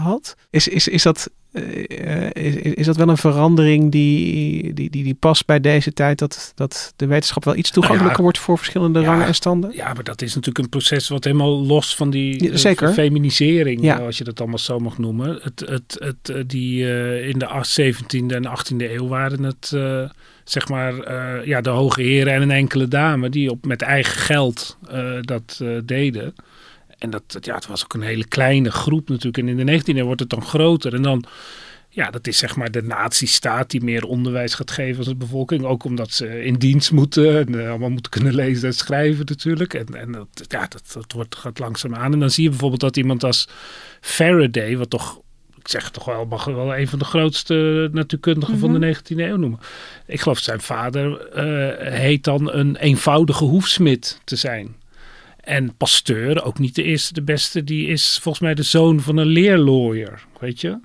[0.02, 0.36] had?
[0.50, 5.14] Is, is, is dat uh, is, is dat wel een verandering die, die, die, die
[5.14, 6.18] past bij deze tijd?
[6.18, 9.34] Dat, dat de wetenschap wel iets toegankelijker nou ja, wordt voor verschillende ja, rangen en
[9.34, 9.72] standen?
[9.74, 12.92] Ja, maar dat is natuurlijk een proces wat helemaal los van die ja, zeker.
[12.92, 15.38] Feminisering, als je dat allemaal zo mag noemen.
[15.42, 16.78] Het, het, het, die
[17.22, 19.72] in de 17e en 18e eeuw waren het,
[20.44, 20.94] zeg maar,
[21.46, 24.78] ja, de hoge heren en een enkele dame die op, met eigen geld
[25.20, 26.34] dat deden.
[27.04, 29.38] En dat, ja, het was ook een hele kleine groep natuurlijk.
[29.38, 30.94] En in de 19e wordt het dan groter.
[30.94, 31.24] En dan,
[31.88, 35.64] ja, dat is zeg maar de nazistaat die meer onderwijs gaat geven aan de bevolking.
[35.64, 39.74] Ook omdat ze in dienst moeten en allemaal moeten kunnen lezen en schrijven natuurlijk.
[39.74, 42.12] En, en dat, ja, dat, dat wordt, gaat langzaam aan.
[42.12, 43.48] En dan zie je bijvoorbeeld dat iemand als
[44.00, 45.20] Faraday, wat toch
[45.64, 48.70] ik zeg toch wel, mag wel een van de grootste natuurkundigen mm -hmm.
[48.72, 49.60] van de 19e eeuw noemen.
[50.06, 54.76] Ik geloof zijn vader uh, heet dan een eenvoudige hoefsmid te zijn.
[55.40, 59.16] En Pasteur, ook niet de eerste, de beste, die is volgens mij de zoon van
[59.16, 60.78] een leerlawyer, weet je.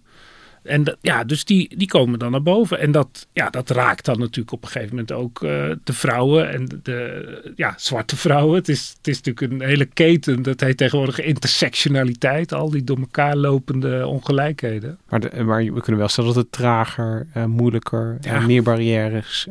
[0.63, 2.79] En dat, ja, dus die, die komen dan naar boven.
[2.79, 5.49] En dat, ja, dat raakt dan natuurlijk op een gegeven moment ook uh,
[5.83, 8.55] de vrouwen en de ja, zwarte vrouwen.
[8.55, 12.53] Het is, het is natuurlijk een hele keten, dat heet tegenwoordig intersectionaliteit.
[12.53, 14.97] Al die door elkaar lopende ongelijkheden.
[15.09, 18.39] Maar, de, maar we kunnen wel stellen dat het trager, uh, moeilijker, ja.
[18.39, 19.47] uh, meer barrières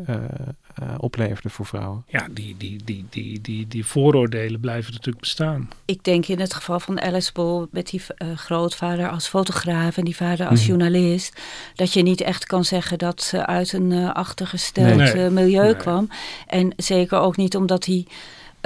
[0.98, 2.04] opleverde voor vrouwen.
[2.08, 5.68] Ja, die, die, die, die, die, die vooroordelen blijven natuurlijk bestaan.
[5.84, 8.02] Ik denk in het geval van Alice Bol met die
[8.34, 10.68] grootvader als fotograaf en die vader als mhm.
[10.68, 11.40] journalist,
[11.74, 16.08] dat je niet echt kan zeggen dat ze uit een achtergesteld milieu kwam.
[16.46, 18.06] En zeker ook niet omdat hij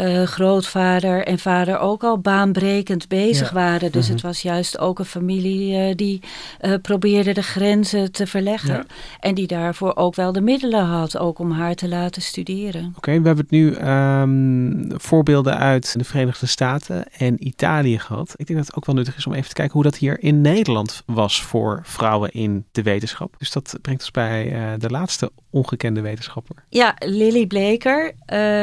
[0.03, 3.93] uh, grootvader en vader ook al baanbrekend bezig waren.
[3.93, 4.12] Dus mhm.
[4.12, 6.21] het was juist ook een familie uh, die
[6.61, 8.87] uh, probeerde de grenzen te verleggen.
[9.21, 12.93] En die daarvoor ook wel de middelen had, ook om haar te laten studeren.
[12.97, 18.35] Oké, we hebben het nu um, voorbeelden uit de Verenigde Staten en Italië gehad.
[18.37, 20.22] Ik denk dat het ook wel nuttig is om even te kijken hoe dat hier
[20.22, 23.35] in Nederland was voor vrouwen in de wetenschap.
[23.39, 26.64] Dus dat brengt ons bij de laatste ongekende wetenschapper.
[26.68, 28.14] Ja, Lily Bleker,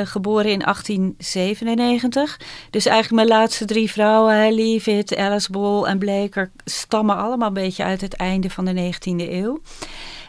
[0.03, 2.39] geboren in 18 97.
[2.69, 7.83] Dus eigenlijk mijn laatste drie vrouwen, Leavitt, Alice Ball en Bleker, stammen allemaal een beetje
[7.83, 9.61] uit het einde van de 19e eeuw.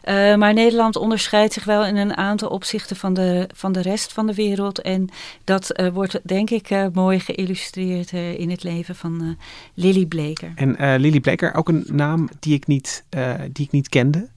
[0.04, 4.12] Uh, maar Nederland onderscheidt zich wel in een aantal opzichten van de, van de rest
[4.12, 4.80] van de wereld.
[4.80, 5.08] En
[5.44, 9.36] dat uh, wordt denk ik uh, mooi geïllustreerd in het leven van
[9.74, 10.52] Lily Bleker.
[10.54, 13.04] En Lily Bleker, ook een naam die ik niet,
[13.52, 14.28] die ik niet kende.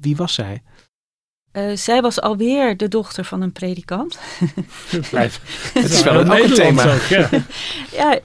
[0.00, 0.62] wie was zij?
[1.56, 4.18] Uh, zij was alweer de dochter van een predikant.
[5.10, 5.40] Blijf.
[5.74, 6.94] Het is wel een Nederlands thema.
[6.94, 7.28] Ook, ja.
[8.00, 8.18] ja,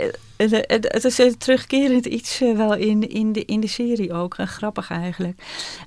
[0.50, 4.36] het is een terugkerend iets eh, wel in, in, de, in de serie ook.
[4.38, 5.42] Grappig eigenlijk.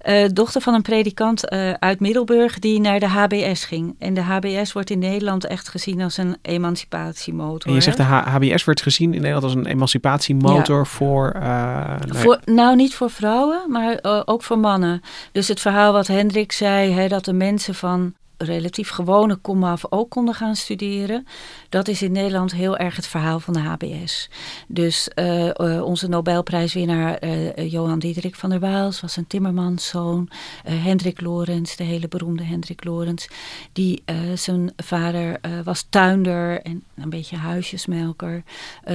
[0.08, 3.94] Uh, dochter van een predikant uit Middelburg die naar de HBS ging.
[3.98, 7.68] En de HBS wordt in Nederland echt gezien als een emancipatiemotor.
[7.68, 12.38] En je zegt de HBS wordt gezien in Nederland als een emancipatiemotor voor, nou, voor...
[12.44, 15.00] Nou, niet voor vrouwen, maar ook voor mannen.
[15.32, 20.10] Dus het verhaal wat Hendrik zei, hè, dat de mensen van relatief gewone komaf ook
[20.10, 21.26] konden gaan studeren.
[21.68, 24.30] Dat is in Nederland heel erg het verhaal van de HBS.
[24.68, 30.28] Dus uh, uh, onze Nobelprijswinnaar uh, Johan Diederik van der Waals was een timmermanszoon.
[30.64, 33.26] Hendrik Lorentz, de hele beroemde Hendrik Lorentz.
[33.72, 34.02] Die
[34.34, 38.42] zijn vader was tuinder en een beetje huisjesmelker.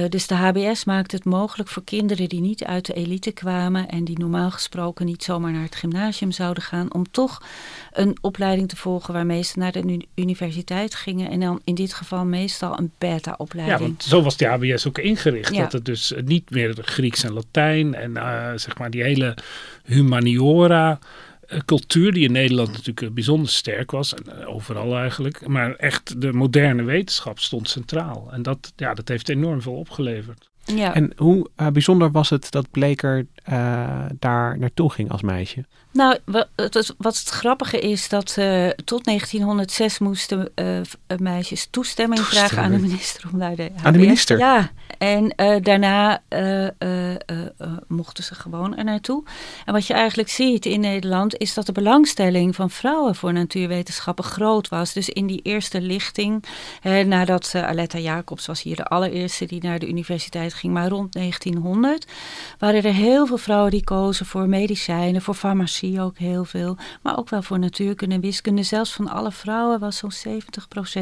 [0.08, 4.04] dus de HBS maakt het mogelijk voor kinderen die niet uit de elite kwamen en
[4.04, 7.42] die normaal gesproken niet zomaar naar het gymnasium zouden gaan, om toch
[7.92, 11.30] een opleiding te volgen waarmee ze naar de universiteit gingen.
[11.30, 13.78] En dan in dit geval meestal een beta-opleiding.
[13.78, 15.54] Ja, want zo was de HBS ook ingericht.
[15.56, 19.36] Dat het dus niet meer Grieks en Latijn en uh, zeg maar die hele
[19.84, 20.98] humaniora
[21.50, 26.20] eh, cultuur die in Nederland natuurlijk eh, bijzonder sterk was, en overal eigenlijk, maar echt
[26.20, 28.28] de moderne wetenschap stond centraal.
[28.32, 30.49] En dat, ja, dat heeft enorm veel opgeleverd.
[30.76, 30.94] Ja.
[30.94, 33.26] En hoe bijzonder was het dat Bleker
[34.18, 35.64] daar naartoe ging als meisje?
[35.92, 40.52] Nou, wat het, wat het grappige is dat uh, tot 1906 moesten
[41.18, 44.38] meisjes toestemming, vragen aan de minister om naar de Aan de minister?
[44.38, 46.22] Ja, en uh, daarna
[47.86, 49.24] mochten ze gewoon er naartoe.
[49.64, 54.24] En wat je eigenlijk ziet in Nederland is dat de belangstelling van vrouwen voor natuurwetenschappen
[54.24, 54.92] groot was.
[54.92, 56.44] Dus in die eerste lichting,
[57.06, 62.06] nadat Aletta Jacobs was hier de allereerste die naar de universiteit ging, maar rond 1900
[62.58, 66.76] waren er heel veel vrouwen die kozen voor medicijnen, voor farmacie ook heel veel.
[67.02, 68.62] Maar ook wel voor natuurkunde en wiskunde.
[68.62, 70.12] Zelfs van alle vrouwen was zo'n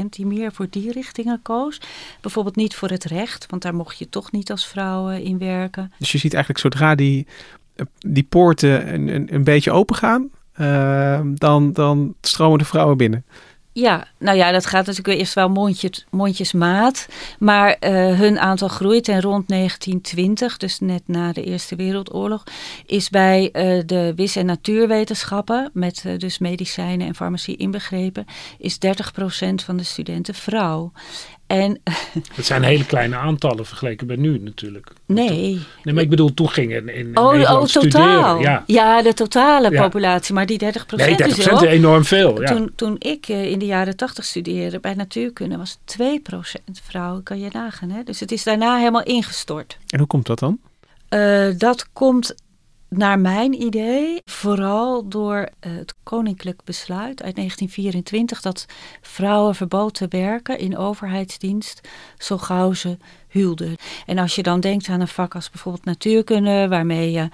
[0.02, 1.80] 70% die meer voor die richtingen koos.
[2.20, 5.92] Bijvoorbeeld niet voor het recht, want daar mocht je toch niet als vrouw in werken.
[5.98, 7.26] Dus je ziet eigenlijk zodra die,
[7.98, 10.30] die poorten een, een, een beetje open gaan,
[10.60, 13.24] uh, dan, dan stromen de vrouwen binnen.
[13.78, 17.08] Ja, nou ja, dat gaat natuurlijk eerst wel mondje, mondjesmaat.
[17.38, 22.44] Maar uh, hun aantal groeit en rond 1920, dus net na de Eerste Wereldoorlog,
[22.86, 28.24] is bij uh, de wis- en natuurwetenschappen, met uh, dus medicijnen en farmacie inbegrepen,
[28.58, 28.78] is 30%
[29.64, 30.92] van de studenten vrouw.
[31.48, 31.80] En,
[32.34, 34.92] het zijn hele kleine aantallen vergeleken bij nu natuurlijk.
[35.06, 35.60] Nee.
[35.82, 38.40] Nee, maar ik bedoel, toen gingen in oh, Nederland oh, totaal.
[38.40, 38.62] Ja.
[38.66, 40.64] ja, de totale populatie, maar die 30%
[40.96, 42.40] Nee, 30 is, is enorm veel.
[42.40, 42.46] Ja.
[42.46, 46.02] Toen, toen ik uh, in de jaren 80 studeerde bij natuurkunde was 2%
[46.82, 47.90] vrouwen, kan je nagaan.
[47.90, 48.02] Hè?
[48.02, 49.78] Dus het is daarna helemaal ingestort.
[49.88, 50.58] En hoe komt dat dan?
[51.10, 52.34] Uh, dat komt
[52.88, 58.66] naar mijn idee vooral door het koninklijk besluit uit 1924 dat
[59.00, 62.96] vrouwen verboden te werken in overheidsdienst zo gauw ze
[63.28, 63.76] huwden.
[64.06, 67.28] En als je dan denkt aan een vak als bijvoorbeeld natuurkunde, waarmee je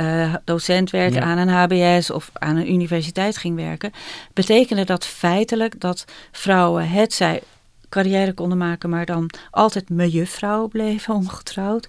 [0.00, 3.92] uh, docent werd aan een HBS of aan een universiteit ging werken,
[4.32, 7.42] betekende dat feitelijk dat vrouwen het zij
[7.88, 11.88] carrière konden maken, maar dan altijd mejuffrouw bleven ongetrouwd.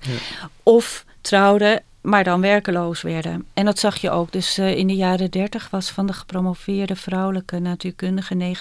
[0.63, 3.45] Of trouwden maar dan werkeloos werden.
[3.54, 4.32] En dat zag je ook.
[4.32, 8.56] Dus uh, in de jaren 30 was van de gepromoveerde vrouwelijke natuurkundigen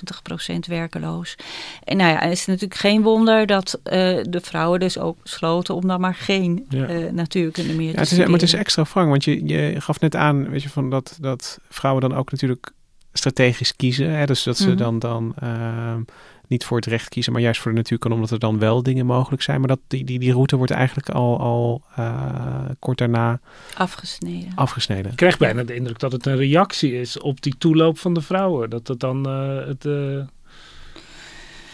[0.48, 1.36] 90% werkeloos.
[1.84, 3.92] En nou ja, het is natuurlijk geen wonder dat uh,
[4.28, 6.90] de vrouwen dus ook sloten om dan maar geen ja.
[6.90, 9.80] uh, natuurkunde meer ja, te het is, Maar het is extra wrang, want je, je
[9.80, 12.72] gaf net aan weet je, van dat, dat vrouwen dan ook natuurlijk
[13.12, 14.10] strategisch kiezen.
[14.10, 14.26] Hè?
[14.26, 14.76] Dus dat ze Mhm.
[14.76, 16.00] dan, dan ehm,
[16.48, 19.06] niet voor het recht kiezen, maar juist voor de natuurkunde, omdat er dan wel dingen
[19.06, 19.58] mogelijk zijn.
[19.58, 23.40] Maar dat, die, die, die route wordt eigenlijk al, al eh, kort daarna
[23.74, 24.52] Afgesneden.
[24.54, 25.10] afgesneden.
[25.10, 28.20] Ik krijg bijna de indruk dat het een reactie is op die toeloop van de
[28.20, 28.70] vrouwen.
[28.70, 29.84] Dat het dan eh, het...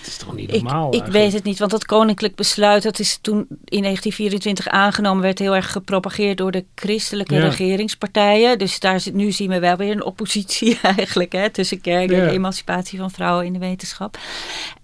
[0.03, 1.25] het is toch niet Ik, normaal ik eigenlijk?
[1.25, 5.55] weet het niet, want dat koninklijk besluit, dat is toen in 1924 aangenomen, werd heel
[5.55, 7.41] erg gepropageerd door de christelijke Ja.
[7.49, 8.59] regeringspartijen.
[8.59, 12.17] Dus daar zit, nu zien we wel weer een oppositie eigenlijk hè, tussen kerk en
[12.17, 12.25] Ja.
[12.25, 14.19] de emancipatie van vrouwen in de wetenschap.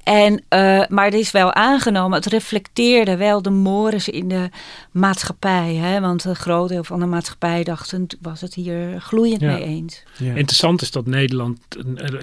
[0.02, 2.16] En, eh, maar het is wel aangenomen.
[2.18, 4.48] Het reflecteerde wel de mores in de
[4.90, 5.74] maatschappij.
[5.74, 6.00] Hè?
[6.00, 9.52] Want een groot deel van de maatschappij dachten, was het hier gloeiend Ja.
[9.52, 10.02] mee eens.
[10.18, 10.34] Ja.
[10.34, 11.58] Interessant is dat Nederland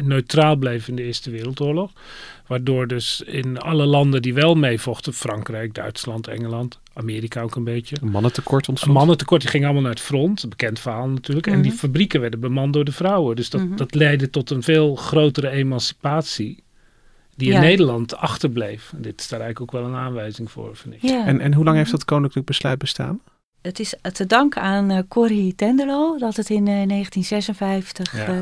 [0.04, 1.92] neutraal bleef in de Eerste Wereldoorlog.
[2.48, 7.96] Waardoor dus in alle landen die wel meevochten, Frankrijk, Duitsland, Engeland, Amerika ook een beetje.
[8.02, 8.94] Een mannentekort Een ontstond.
[8.98, 10.44] mannentekort, die ging allemaal naar het front.
[10.44, 11.48] Een bekend verhaal natuurlijk.
[11.48, 11.80] En die Mhm.
[11.80, 13.36] fabrieken werden bemand door de vrouwen.
[13.36, 13.76] Dus dat, Mhm.
[13.76, 16.64] dat leidde tot een veel grotere emancipatie.
[17.36, 17.60] Die in.
[17.60, 18.92] Nederland achterbleef.
[18.96, 21.02] En dit is daar eigenlijk ook wel een aanwijzing voor, vind ik.
[21.02, 21.26] Ja.
[21.26, 23.20] En, en hoe lang heeft dat koninklijk besluit bestaan?
[23.62, 28.26] Het is te danken aan eh, Corrie Tenderlo dat het in eh, 1956 Ja.
[28.26, 28.38] eh,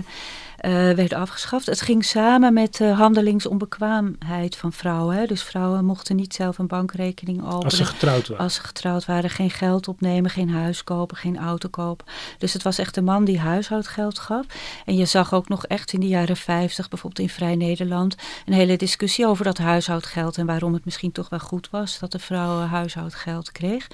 [0.71, 1.65] werd afgeschaft.
[1.65, 5.15] Het ging samen met de handelingsonbekwaamheid van vrouwen.
[5.15, 5.25] Hè.
[5.25, 7.63] Dus vrouwen mochten niet zelf een bankrekening openen.
[7.63, 8.43] Als ze getrouwd waren.
[8.43, 12.05] Als ze getrouwd waren, geen geld opnemen, geen huis kopen, geen auto kopen.
[12.37, 14.45] Dus het was echt de man die huishoudgeld gaf.
[14.85, 18.53] En je zag ook nog echt in de jaren 50, bijvoorbeeld in Vrij Nederland, een
[18.53, 22.19] hele discussie over dat huishoudgeld en waarom het misschien toch wel goed was dat de
[22.19, 23.87] vrouw eh, huishoudgeld kreeg.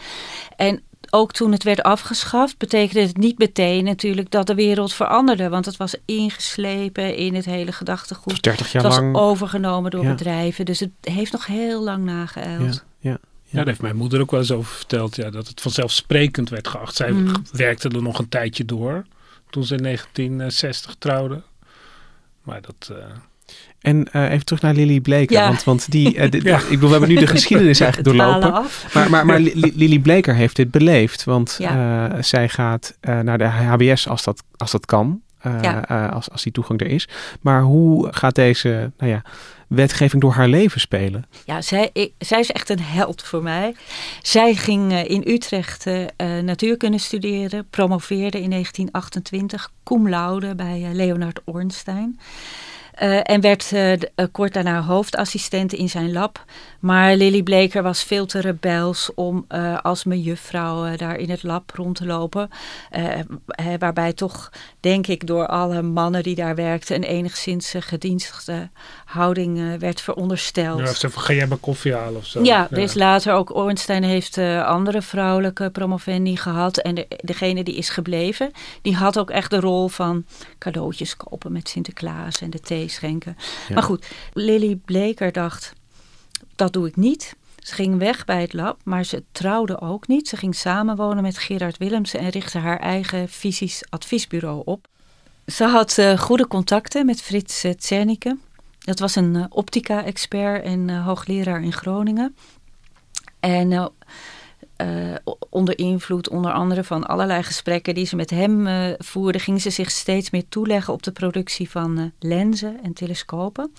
[0.56, 5.49] En ook toen het werd afgeschaft, betekende het niet meteen natuurlijk dat de wereld veranderde.
[5.49, 8.30] Want het was ingeslepen in het hele gedachtegoed.
[8.30, 9.16] Dus 30 jaar Het was lang.
[9.16, 10.10] overgenomen door Ja.
[10.10, 10.66] bedrijven.
[10.66, 12.74] Dus het heeft nog heel lang nageijld.
[12.99, 13.18] Ja, ja.
[13.51, 15.16] Ja, daar heeft mijn moeder ook wel eens over verteld.
[15.16, 16.95] Ja, dat het vanzelfsprekend werd geacht.
[16.95, 17.32] Zij Mm.
[17.51, 19.05] werkte er nog een tijdje door.
[19.49, 21.41] Toen ze in 1960 trouwde.
[22.43, 22.89] Maar dat...
[22.97, 23.05] eh,
[23.80, 25.36] En eh, even terug naar Lily Bleker.
[25.38, 25.47] Ja.
[25.47, 26.58] Want, want die, eh, Ja.
[26.58, 28.54] ik bedoel, we hebben nu de geschiedenis eigenlijk doorlopen.
[28.54, 28.86] af.
[28.93, 31.24] Maar, maar, maar Li- Li- Lily Bleker heeft dit beleefd.
[31.24, 32.10] Want Ja.
[32.12, 35.22] eh, zij gaat naar de HBS als dat, als dat kan.
[36.12, 37.08] als, als die toegang er is.
[37.41, 39.22] Maar hoe gaat deze nou ja,
[39.68, 41.26] wetgeving door haar leven spelen?
[41.45, 43.76] Ja, zij, ik, zij is echt een held voor mij.
[44.22, 45.86] Zij ging in Utrecht
[46.43, 52.20] natuurkunde studeren, promoveerde in 1928, cum laude bij Leonard Ornstein.
[53.00, 54.00] Eh, en werd eh, eh,
[54.32, 56.45] kort daarna hoofdassistent in zijn lab.
[56.80, 61.72] Maar Lily Bleker was veel te rebels om eh, als mejuffrouw daar in het lab
[61.76, 62.50] rond te lopen.
[63.80, 66.95] Waarbij toch, denk ik, door alle mannen die daar werkten...
[66.95, 68.70] een enigszins gedienstige
[69.06, 70.80] houding werd verondersteld.
[70.80, 72.43] ja, ze van, ga jij maar koffie halen of zo?
[72.43, 76.78] Ja, er is later ook Ornstein heeft andere vrouwelijke promovendi gehad.
[76.78, 80.26] En de, degene die is gebleven, die had ook echt de rol van
[80.58, 83.38] cadeautjes kopen met Sinterklaas en de thee schenken.
[83.68, 83.74] Ja.
[83.74, 85.74] Maar goed, Lily Bleker dacht,
[86.56, 87.36] dat doe ik niet.
[87.60, 90.28] Ze ging weg bij het lab, maar ze trouwde ook niet.
[90.28, 94.88] Ze ging samenwonen met Gerard Willemsen en richtte haar eigen fysisch adviesbureau op.
[95.46, 98.40] Ze had eh, goede contacten met Frits uh.
[98.80, 102.36] Dat was een eh, optica-expert en eh, hoogleraar in Groningen.
[103.40, 103.92] En
[104.80, 104.88] eh,
[105.50, 109.70] onder invloed onder andere van allerlei gesprekken die ze met hem eh, voerde, ging ze
[109.70, 113.74] zich steeds meer toeleggen op de productie van eh, lenzen en telescopen.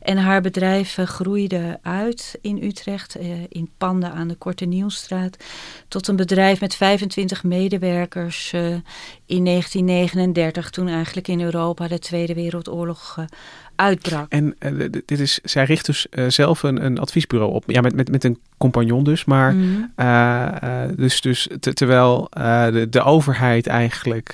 [0.00, 3.16] En haar bedrijf groeide uit in Utrecht,
[3.48, 5.36] in panden aan de Korte Nieuwstraat,
[5.88, 8.52] tot een bedrijf met 25 medewerkers
[9.26, 13.18] in 1939, toen eigenlijk in Europa de Tweede Wereldoorlog
[13.76, 14.26] uitbrak.
[14.32, 14.72] En eh,
[15.06, 17.64] dit is, zij richt dus eh, zelf een, een adviesbureau op.
[17.66, 19.24] Ja, met, met, met een compagnon dus.
[19.24, 19.66] Maar Mhm.
[19.96, 24.32] eh, eh, dus, dus te- terwijl eh, de, de overheid eigenlijk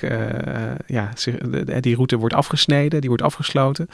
[0.85, 3.87] ja, zich- de- de- die route wordt afgesneden, die wordt afgesloten.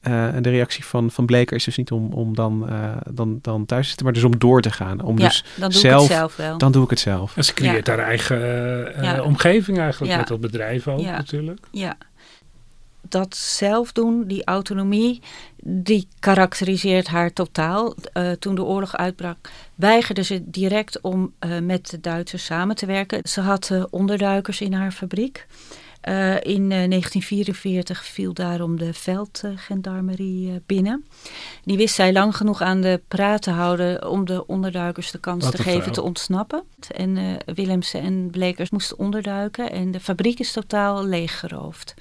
[0.00, 3.38] Eh, en de reactie van, van Bleker is dus niet om, om dan, eh, dan,
[3.42, 5.02] dan thuis te zitten, maar dus om door te gaan.
[5.02, 6.58] Om ja, dus, dan doe zelf- ik het zelf wel.
[6.58, 7.36] dan doe ik het zelf.
[7.36, 9.22] En ze creëert haar eigen eh, Ja.
[9.22, 10.18] omgeving eigenlijk Ja.
[10.18, 11.16] met dat bedrijf ook Ja.
[11.16, 11.60] natuurlijk.
[11.70, 11.96] Ja.
[13.14, 15.22] Dat zelf doen, die autonomie,
[15.62, 17.94] die karakteriseert haar totaal.
[18.12, 22.86] Eh, toen de oorlog uitbrak, weigerde ze direct om eh, met de Duitsers samen te
[22.86, 23.28] werken.
[23.28, 25.46] Ze had eh, onderduikers in haar fabriek.
[26.40, 31.04] In eh, 1944 viel daarom de veldgendarmerie binnen.
[31.64, 35.44] Die wist zij lang genoeg aan de praat te houden om de onderduikers de kans
[35.44, 36.62] Wat te geven te ontsnappen.
[36.96, 41.94] En Willemsen en Blekers moesten onderduiken en de fabriek is totaal leeggeroofd.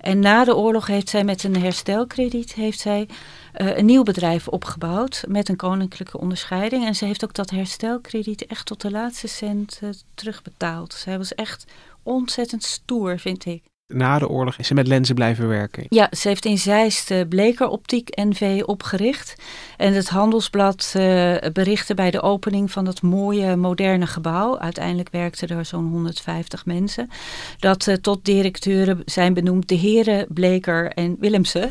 [0.00, 3.08] En na de oorlog heeft zij met een herstelkrediet heeft zij,
[3.52, 6.86] eh, een nieuw bedrijf opgebouwd met een koninklijke onderscheiding.
[6.86, 10.92] En ze heeft ook dat herstelkrediet echt tot de laatste cent eh, terugbetaald.
[10.92, 11.64] Zij was echt
[12.02, 13.69] ontzettend stoer, vind ik.
[13.92, 15.86] Na de oorlog is ze met lenzen blijven werken.
[15.88, 19.34] Ja, ze heeft in Zeist uh, Bleker Optiek NV opgericht.
[19.76, 24.58] En het Handelsblad uh, berichtte bij de opening van dat mooie moderne gebouw.
[24.58, 27.10] Uiteindelijk werkten er zo'n 150 mensen.
[27.58, 31.70] Dat uh, tot directeuren zijn benoemd de heren Bleker en Willemsen.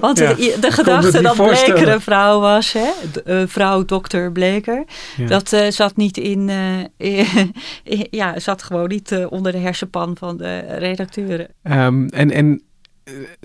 [0.00, 2.88] Want ja, de, de gedachte dat Bleker een vrouw was, hè?
[3.12, 4.84] De, vrouw dokter Bleker,
[5.16, 5.26] ja.
[5.26, 6.50] dat zat niet in,
[8.10, 11.48] ja, zat gewoon niet onder de hersenpan van de redacteuren.
[11.62, 12.62] Um, en en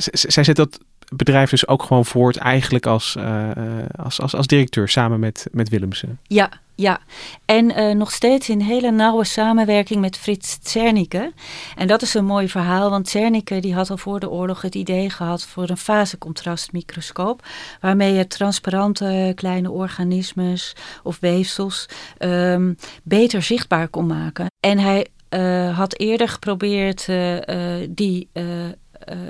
[0.05, 0.79] zij zet dat
[1.15, 3.49] bedrijf dus ook gewoon voort eigenlijk als, uh,
[3.95, 6.19] als, als, als directeur samen met, met Willemsen.
[6.23, 6.99] Ja, ja.
[7.45, 11.31] En uh, nog steeds in hele nauwe samenwerking met Frits Zernike.
[11.75, 14.75] En dat is een mooi verhaal, want Zernike die had al voor de oorlog het
[14.75, 17.45] idee gehad voor een fasecontrastmicroscoop.
[17.81, 24.45] Waarmee je transparante kleine organismes of weefsels um, beter zichtbaar kon maken.
[24.59, 28.29] En hij uh, had eerder geprobeerd uh, uh, die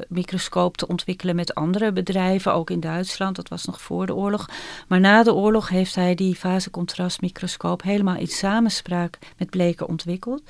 [0.08, 3.36] microscoop te ontwikkelen met andere bedrijven, ook in Duitsland.
[3.36, 4.49] Dat was nog voor de oorlog.
[4.88, 10.41] Maar na de oorlog heeft hij die fasecontrastmicroscoop helemaal in samenspraak met Bleker ontwikkeld.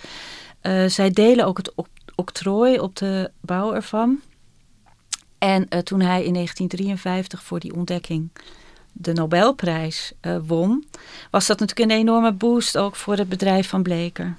[0.88, 1.74] zij delen ook het
[2.16, 4.20] octrooi op de bouw ervan.
[5.38, 8.30] En toen hij in 1953 voor die ontdekking
[8.92, 10.14] de Nobelprijs
[10.46, 10.86] won,
[11.32, 14.36] was dat natuurlijk een enorme boost ook voor het bedrijf van Bleker.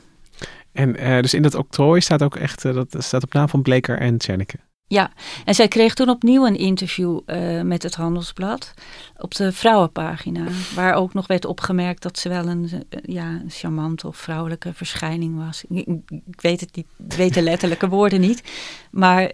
[0.73, 3.62] En uh, dus in dat octrooi staat ook echt, uh, dat staat op naam van
[3.62, 4.57] Bleker en Tjerneke.
[4.87, 5.12] Ja,
[5.45, 8.75] en zij kreeg toen opnieuw een interview uh, met het Handelsblad
[9.16, 10.45] op de vrouwenpagina.
[10.75, 15.64] Waar ook nog werd opgemerkt dat ze wel een, ja, charmante of vrouwelijke verschijning was.
[15.68, 18.43] Ik, ik weet het niet, ik weet de letterlijke woorden niet.
[18.91, 19.33] Maar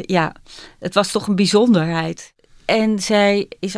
[0.00, 0.34] ja,
[0.78, 2.34] het was toch een bijzonderheid.
[2.64, 3.76] En zij is,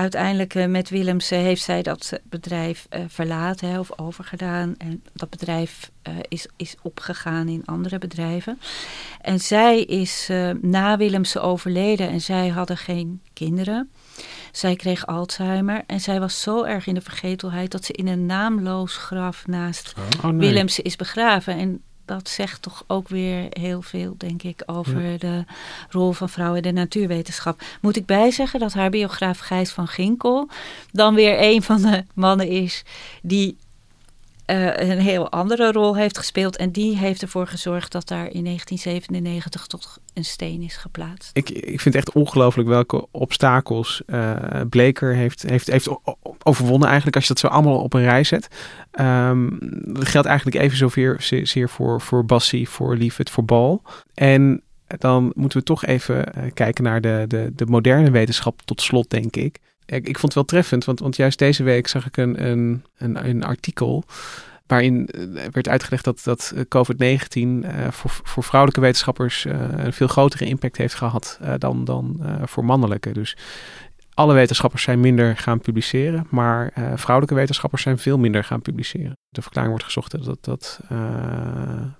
[0.00, 4.74] uiteindelijk uh, met Willemsen heeft zij dat bedrijf uh, verlaten of overgedaan.
[4.78, 5.90] En dat bedrijf
[6.28, 8.60] is, is opgegaan in andere bedrijven.
[9.20, 10.28] En zij is
[10.60, 13.90] na Willemsen overleden en zij hadden geen kinderen.
[14.52, 18.26] Zij kreeg Alzheimer en zij was zo erg in de vergetelheid dat ze in een
[18.26, 19.94] naamloos graf naast
[20.24, 20.64] oh, nee.
[20.82, 21.58] Is begraven.
[21.58, 25.44] En dat zegt toch ook weer heel veel, denk ik, over de
[25.88, 27.62] rol van vrouwen in de natuurwetenschap.
[27.80, 30.48] Moet ik bijzeggen dat haar biograaf Gijs van Ginkel
[30.92, 32.84] dan weer een van de mannen is
[33.22, 33.56] die
[34.50, 36.56] uh, een heel andere rol heeft gespeeld.
[36.56, 41.30] En die heeft ervoor gezorgd dat daar in 1997 tot een steen is geplaatst.
[41.32, 44.36] Ik, ik vind echt ongelooflijk welke obstakels uh,
[44.68, 45.88] Bleker heeft, heeft, heeft
[46.42, 48.48] overwonnen eigenlijk als je dat zo allemaal op een rij zet.
[49.00, 49.58] Um,
[49.94, 53.82] dat geldt eigenlijk even zoveel zeer, voor, voor Bassie, voor Liefet, voor Bal.
[54.14, 58.80] En dan moeten we toch even uh, kijken naar de, de, de moderne wetenschap tot
[58.80, 59.60] slot, denk ik
[59.90, 62.84] ik, ik vond het wel treffend, want, want juist deze week zag ik een, een,
[62.96, 64.04] een, een artikel
[64.66, 70.44] waarin eh, werd uitgelegd dat, dat eh, COVID-19 uh, voor, vrouwelijke wetenschappers een veel grotere
[70.44, 73.12] impact heeft gehad dan, dan voor mannelijke.
[73.12, 73.36] Dus
[74.14, 79.16] alle wetenschappers zijn minder gaan publiceren, maar vrouwelijke wetenschappers zijn veel minder gaan publiceren.
[79.28, 80.80] De verklaring wordt gezocht dat, dat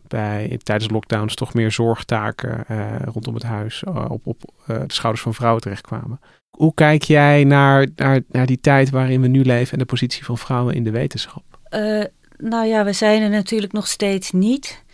[0.08, 2.64] bij, tijdens lockdowns toch meer zorgtaken
[3.04, 6.20] rondom het huis op, op de schouders van vrouwen terechtkwamen.
[6.60, 10.24] Hoe kijk jij naar, naar, naar die tijd waarin we nu leven en de positie
[10.24, 11.42] van vrouwen in de wetenschap?
[11.70, 12.04] Uh,
[12.36, 14.84] nou ja, we zijn er natuurlijk nog steeds niet.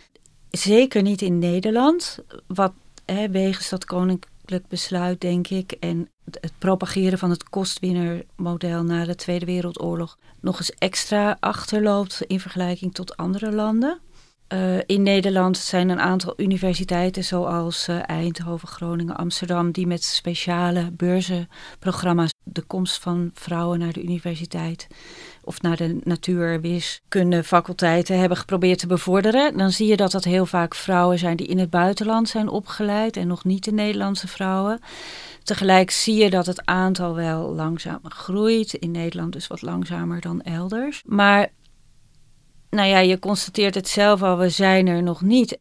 [0.49, 2.19] Zeker niet in Nederland.
[2.47, 2.73] Wat
[3.05, 9.15] hè, wegens dat koninklijk besluit, denk ik, en het propageren van het kostwinnermodel na de
[9.15, 13.99] Tweede Wereldoorlog nog eens extra achterloopt in vergelijking tot andere landen.
[14.53, 20.91] Uh, in Nederland zijn een aantal universiteiten zoals uh, Eindhoven, Groningen, Amsterdam, die met speciale
[20.91, 24.87] beurzenprogramma's de komst van vrouwen naar de universiteit
[25.43, 29.57] of naar de natuurwiskunde faculteiten hebben geprobeerd te bevorderen.
[29.57, 33.17] Dan zie je dat dat heel vaak vrouwen zijn die in het buitenland zijn opgeleid
[33.17, 34.79] en nog niet de Nederlandse vrouwen.
[35.43, 38.73] Tegelijk zie je dat het aantal wel langzaam groeit.
[38.73, 41.01] In Nederland dus wat langzamer dan elders.
[41.05, 41.49] Maar
[42.69, 45.57] nou ja, je constateert het zelf al, we zijn er nog niet.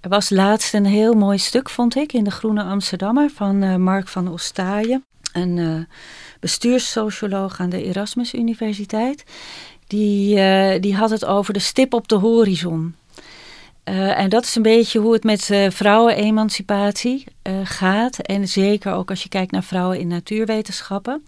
[0.00, 3.76] Er was laatst een heel mooi stuk, vond ik, in de Groene Amsterdammer van uh,
[3.76, 5.04] Mark van Ostaaien.
[5.32, 5.80] Een uh,
[6.40, 9.24] bestuurssocioloog aan de Erasmus Universiteit.
[9.86, 12.94] Die, uh, die had het over de stip op de horizon.
[13.84, 17.24] En dat is een beetje hoe het met vrouwenemancipatie
[17.64, 18.18] gaat.
[18.18, 21.24] En zeker ook als je kijkt naar vrouwen in natuurwetenschappen.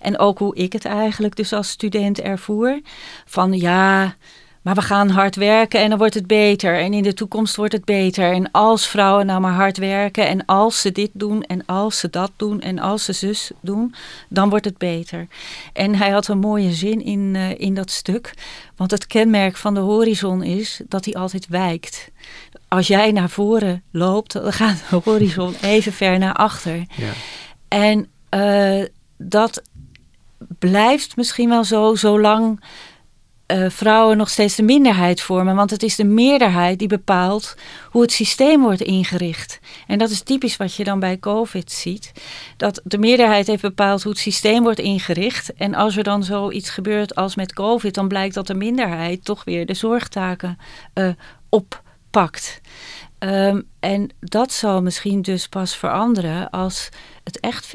[0.00, 2.80] En ook hoe ik het eigenlijk dus als student ervoer.
[3.24, 4.16] Van ja,
[4.66, 6.78] maar we gaan hard werken en dan wordt het beter.
[6.78, 8.32] En in de toekomst wordt het beter.
[8.32, 12.10] En als vrouwen nou maar hard werken en als ze dit doen en als ze
[12.10, 13.94] dat doen en als ze zus doen,
[14.28, 15.26] dan wordt het beter.
[15.72, 18.34] En hij had een mooie zin in, uh, in dat stuk.
[18.76, 22.10] Want het kenmerk van de horizon is dat hij altijd wijkt.
[22.68, 26.84] als jij naar voren loopt, dan gaat de horizon even ver naar achter.
[26.96, 27.12] Ja.
[27.68, 28.84] En uh,
[29.16, 29.62] dat
[30.58, 32.60] blijft misschien wel zo, zolang
[33.46, 35.56] uh, vrouwen nog steeds de minderheid vormen.
[35.56, 37.54] Want het is de meerderheid die bepaalt
[37.90, 39.58] hoe het systeem wordt ingericht.
[39.86, 42.12] En dat is typisch wat je dan bij COVID ziet.
[42.56, 45.54] Dat de meerderheid heeft bepaald hoe het systeem wordt ingericht.
[45.54, 49.44] En als er dan zoiets gebeurt als met COVID, dan blijkt dat de minderheid toch
[49.44, 50.58] weer de zorgtaken
[50.94, 51.08] uh,
[51.48, 52.60] oppakt.
[53.18, 56.88] Um, en dat zal misschien dus pas veranderen als
[57.24, 57.70] het echt 50-50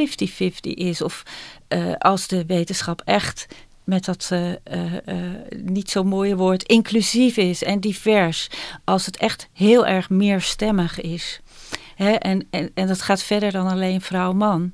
[0.62, 1.02] is.
[1.02, 1.24] Of
[1.70, 3.48] uh, als de wetenschap echt
[3.92, 4.56] met dat uh, uh,
[5.64, 8.50] niet zo mooie woord inclusief is en divers.
[8.84, 11.42] Als het echt heel erg meerstemmig is.
[11.96, 12.12] Hè?
[12.12, 14.72] En, en, en dat gaat verder dan alleen vrouw-man.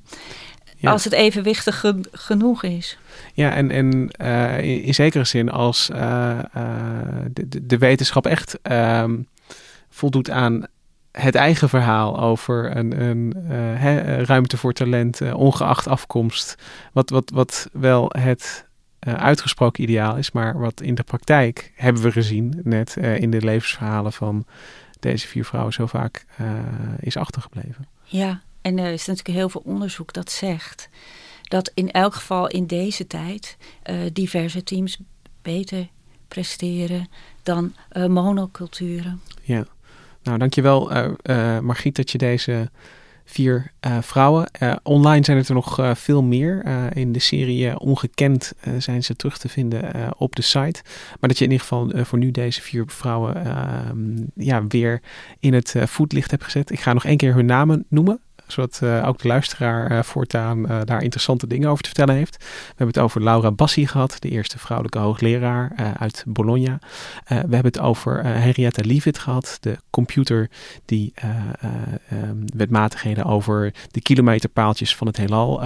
[0.76, 0.90] Ja.
[0.90, 2.98] Als het evenwichtig ge genoeg is.
[3.34, 4.10] Ja, en, en
[4.62, 9.16] in, in, zekere zin als de, de, wetenschap echt ehm,
[9.88, 10.66] voldoet aan
[11.12, 16.54] het eigen verhaal over een, een uh, ruimte voor talent, uh, ongeacht afkomst.
[16.92, 18.67] Wat, wat, wat wel het
[19.06, 23.42] uh, uitgesproken ideaal is, maar wat in de praktijk hebben we gezien, net in de
[23.42, 24.46] levensverhalen van
[25.00, 26.24] deze vier vrouwen, zo vaak
[27.00, 27.88] is achtergebleven.
[28.04, 30.88] Ja, en er is natuurlijk heel veel onderzoek dat zegt
[31.42, 33.56] dat in elk geval in deze tijd
[34.12, 34.98] diverse teams
[35.42, 35.88] beter
[36.28, 37.08] presteren
[37.42, 37.74] dan
[38.08, 39.20] monoculturen.
[39.42, 39.64] Ja.
[40.22, 40.90] Nou, dankjewel
[41.62, 42.70] Margriet dat je deze
[43.30, 44.50] vier uh, vrouwen.
[44.82, 46.66] online zijn het er nog veel meer.
[46.94, 50.82] in de serie Ongekend zijn ze terug te vinden op de site.
[51.20, 55.02] Maar dat je in ieder geval voor nu deze vier vrouwen ehm, ja, weer
[55.40, 56.70] in het voetlicht hebt gezet.
[56.70, 58.20] Ik ga nog één keer hun namen noemen
[58.52, 62.36] zodat uh, ook de luisteraar uh, voortaan uh, daar interessante dingen over te vertellen heeft.
[62.38, 66.78] We hebben het over Laura Bassi gehad, de eerste vrouwelijke hoogleraar uit Bologna.
[67.24, 70.50] we hebben het over Henrietta Leavitt gehad, de computer
[70.84, 71.12] die
[72.12, 75.62] um, wetmatigheden over de kilometerpaaltjes van het heelal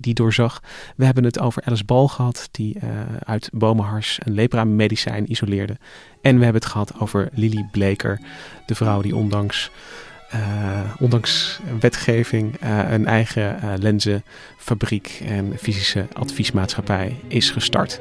[0.00, 0.62] die doorzag.
[0.96, 2.78] We hebben het over Alice Ball gehad, die
[3.24, 5.76] uit bomenhars een lepra-medicijn isoleerde.
[6.22, 8.20] En we hebben het gehad over Lily Bleker,
[8.66, 9.70] de vrouw die ondanks
[10.98, 18.00] ondanks wetgeving uh, een eigen uh, lenzenfabriek en fysische adviesmaatschappij is gestart.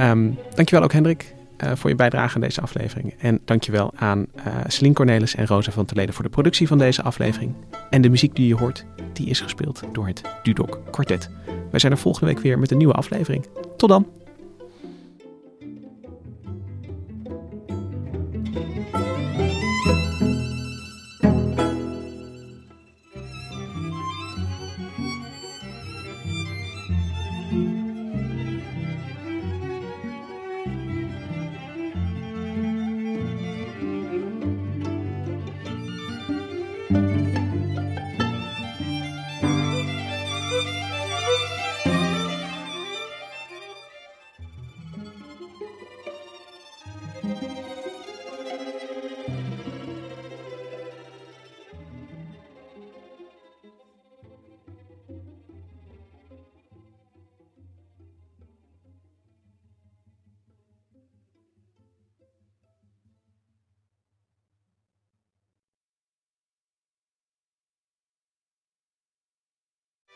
[0.00, 1.34] Um, dankjewel ook Hendrik
[1.74, 3.14] voor je bijdrage aan deze aflevering.
[3.18, 4.26] En dankjewel aan
[4.66, 7.54] Celine Cornelis en Rosa van Terleden voor de productie van deze aflevering.
[7.90, 11.30] En de muziek die je hoort, die is gespeeld door het Dudok Quartet.
[11.70, 13.46] Wij zijn er volgende week weer met een nieuwe aflevering.
[13.76, 14.21] Tot dan!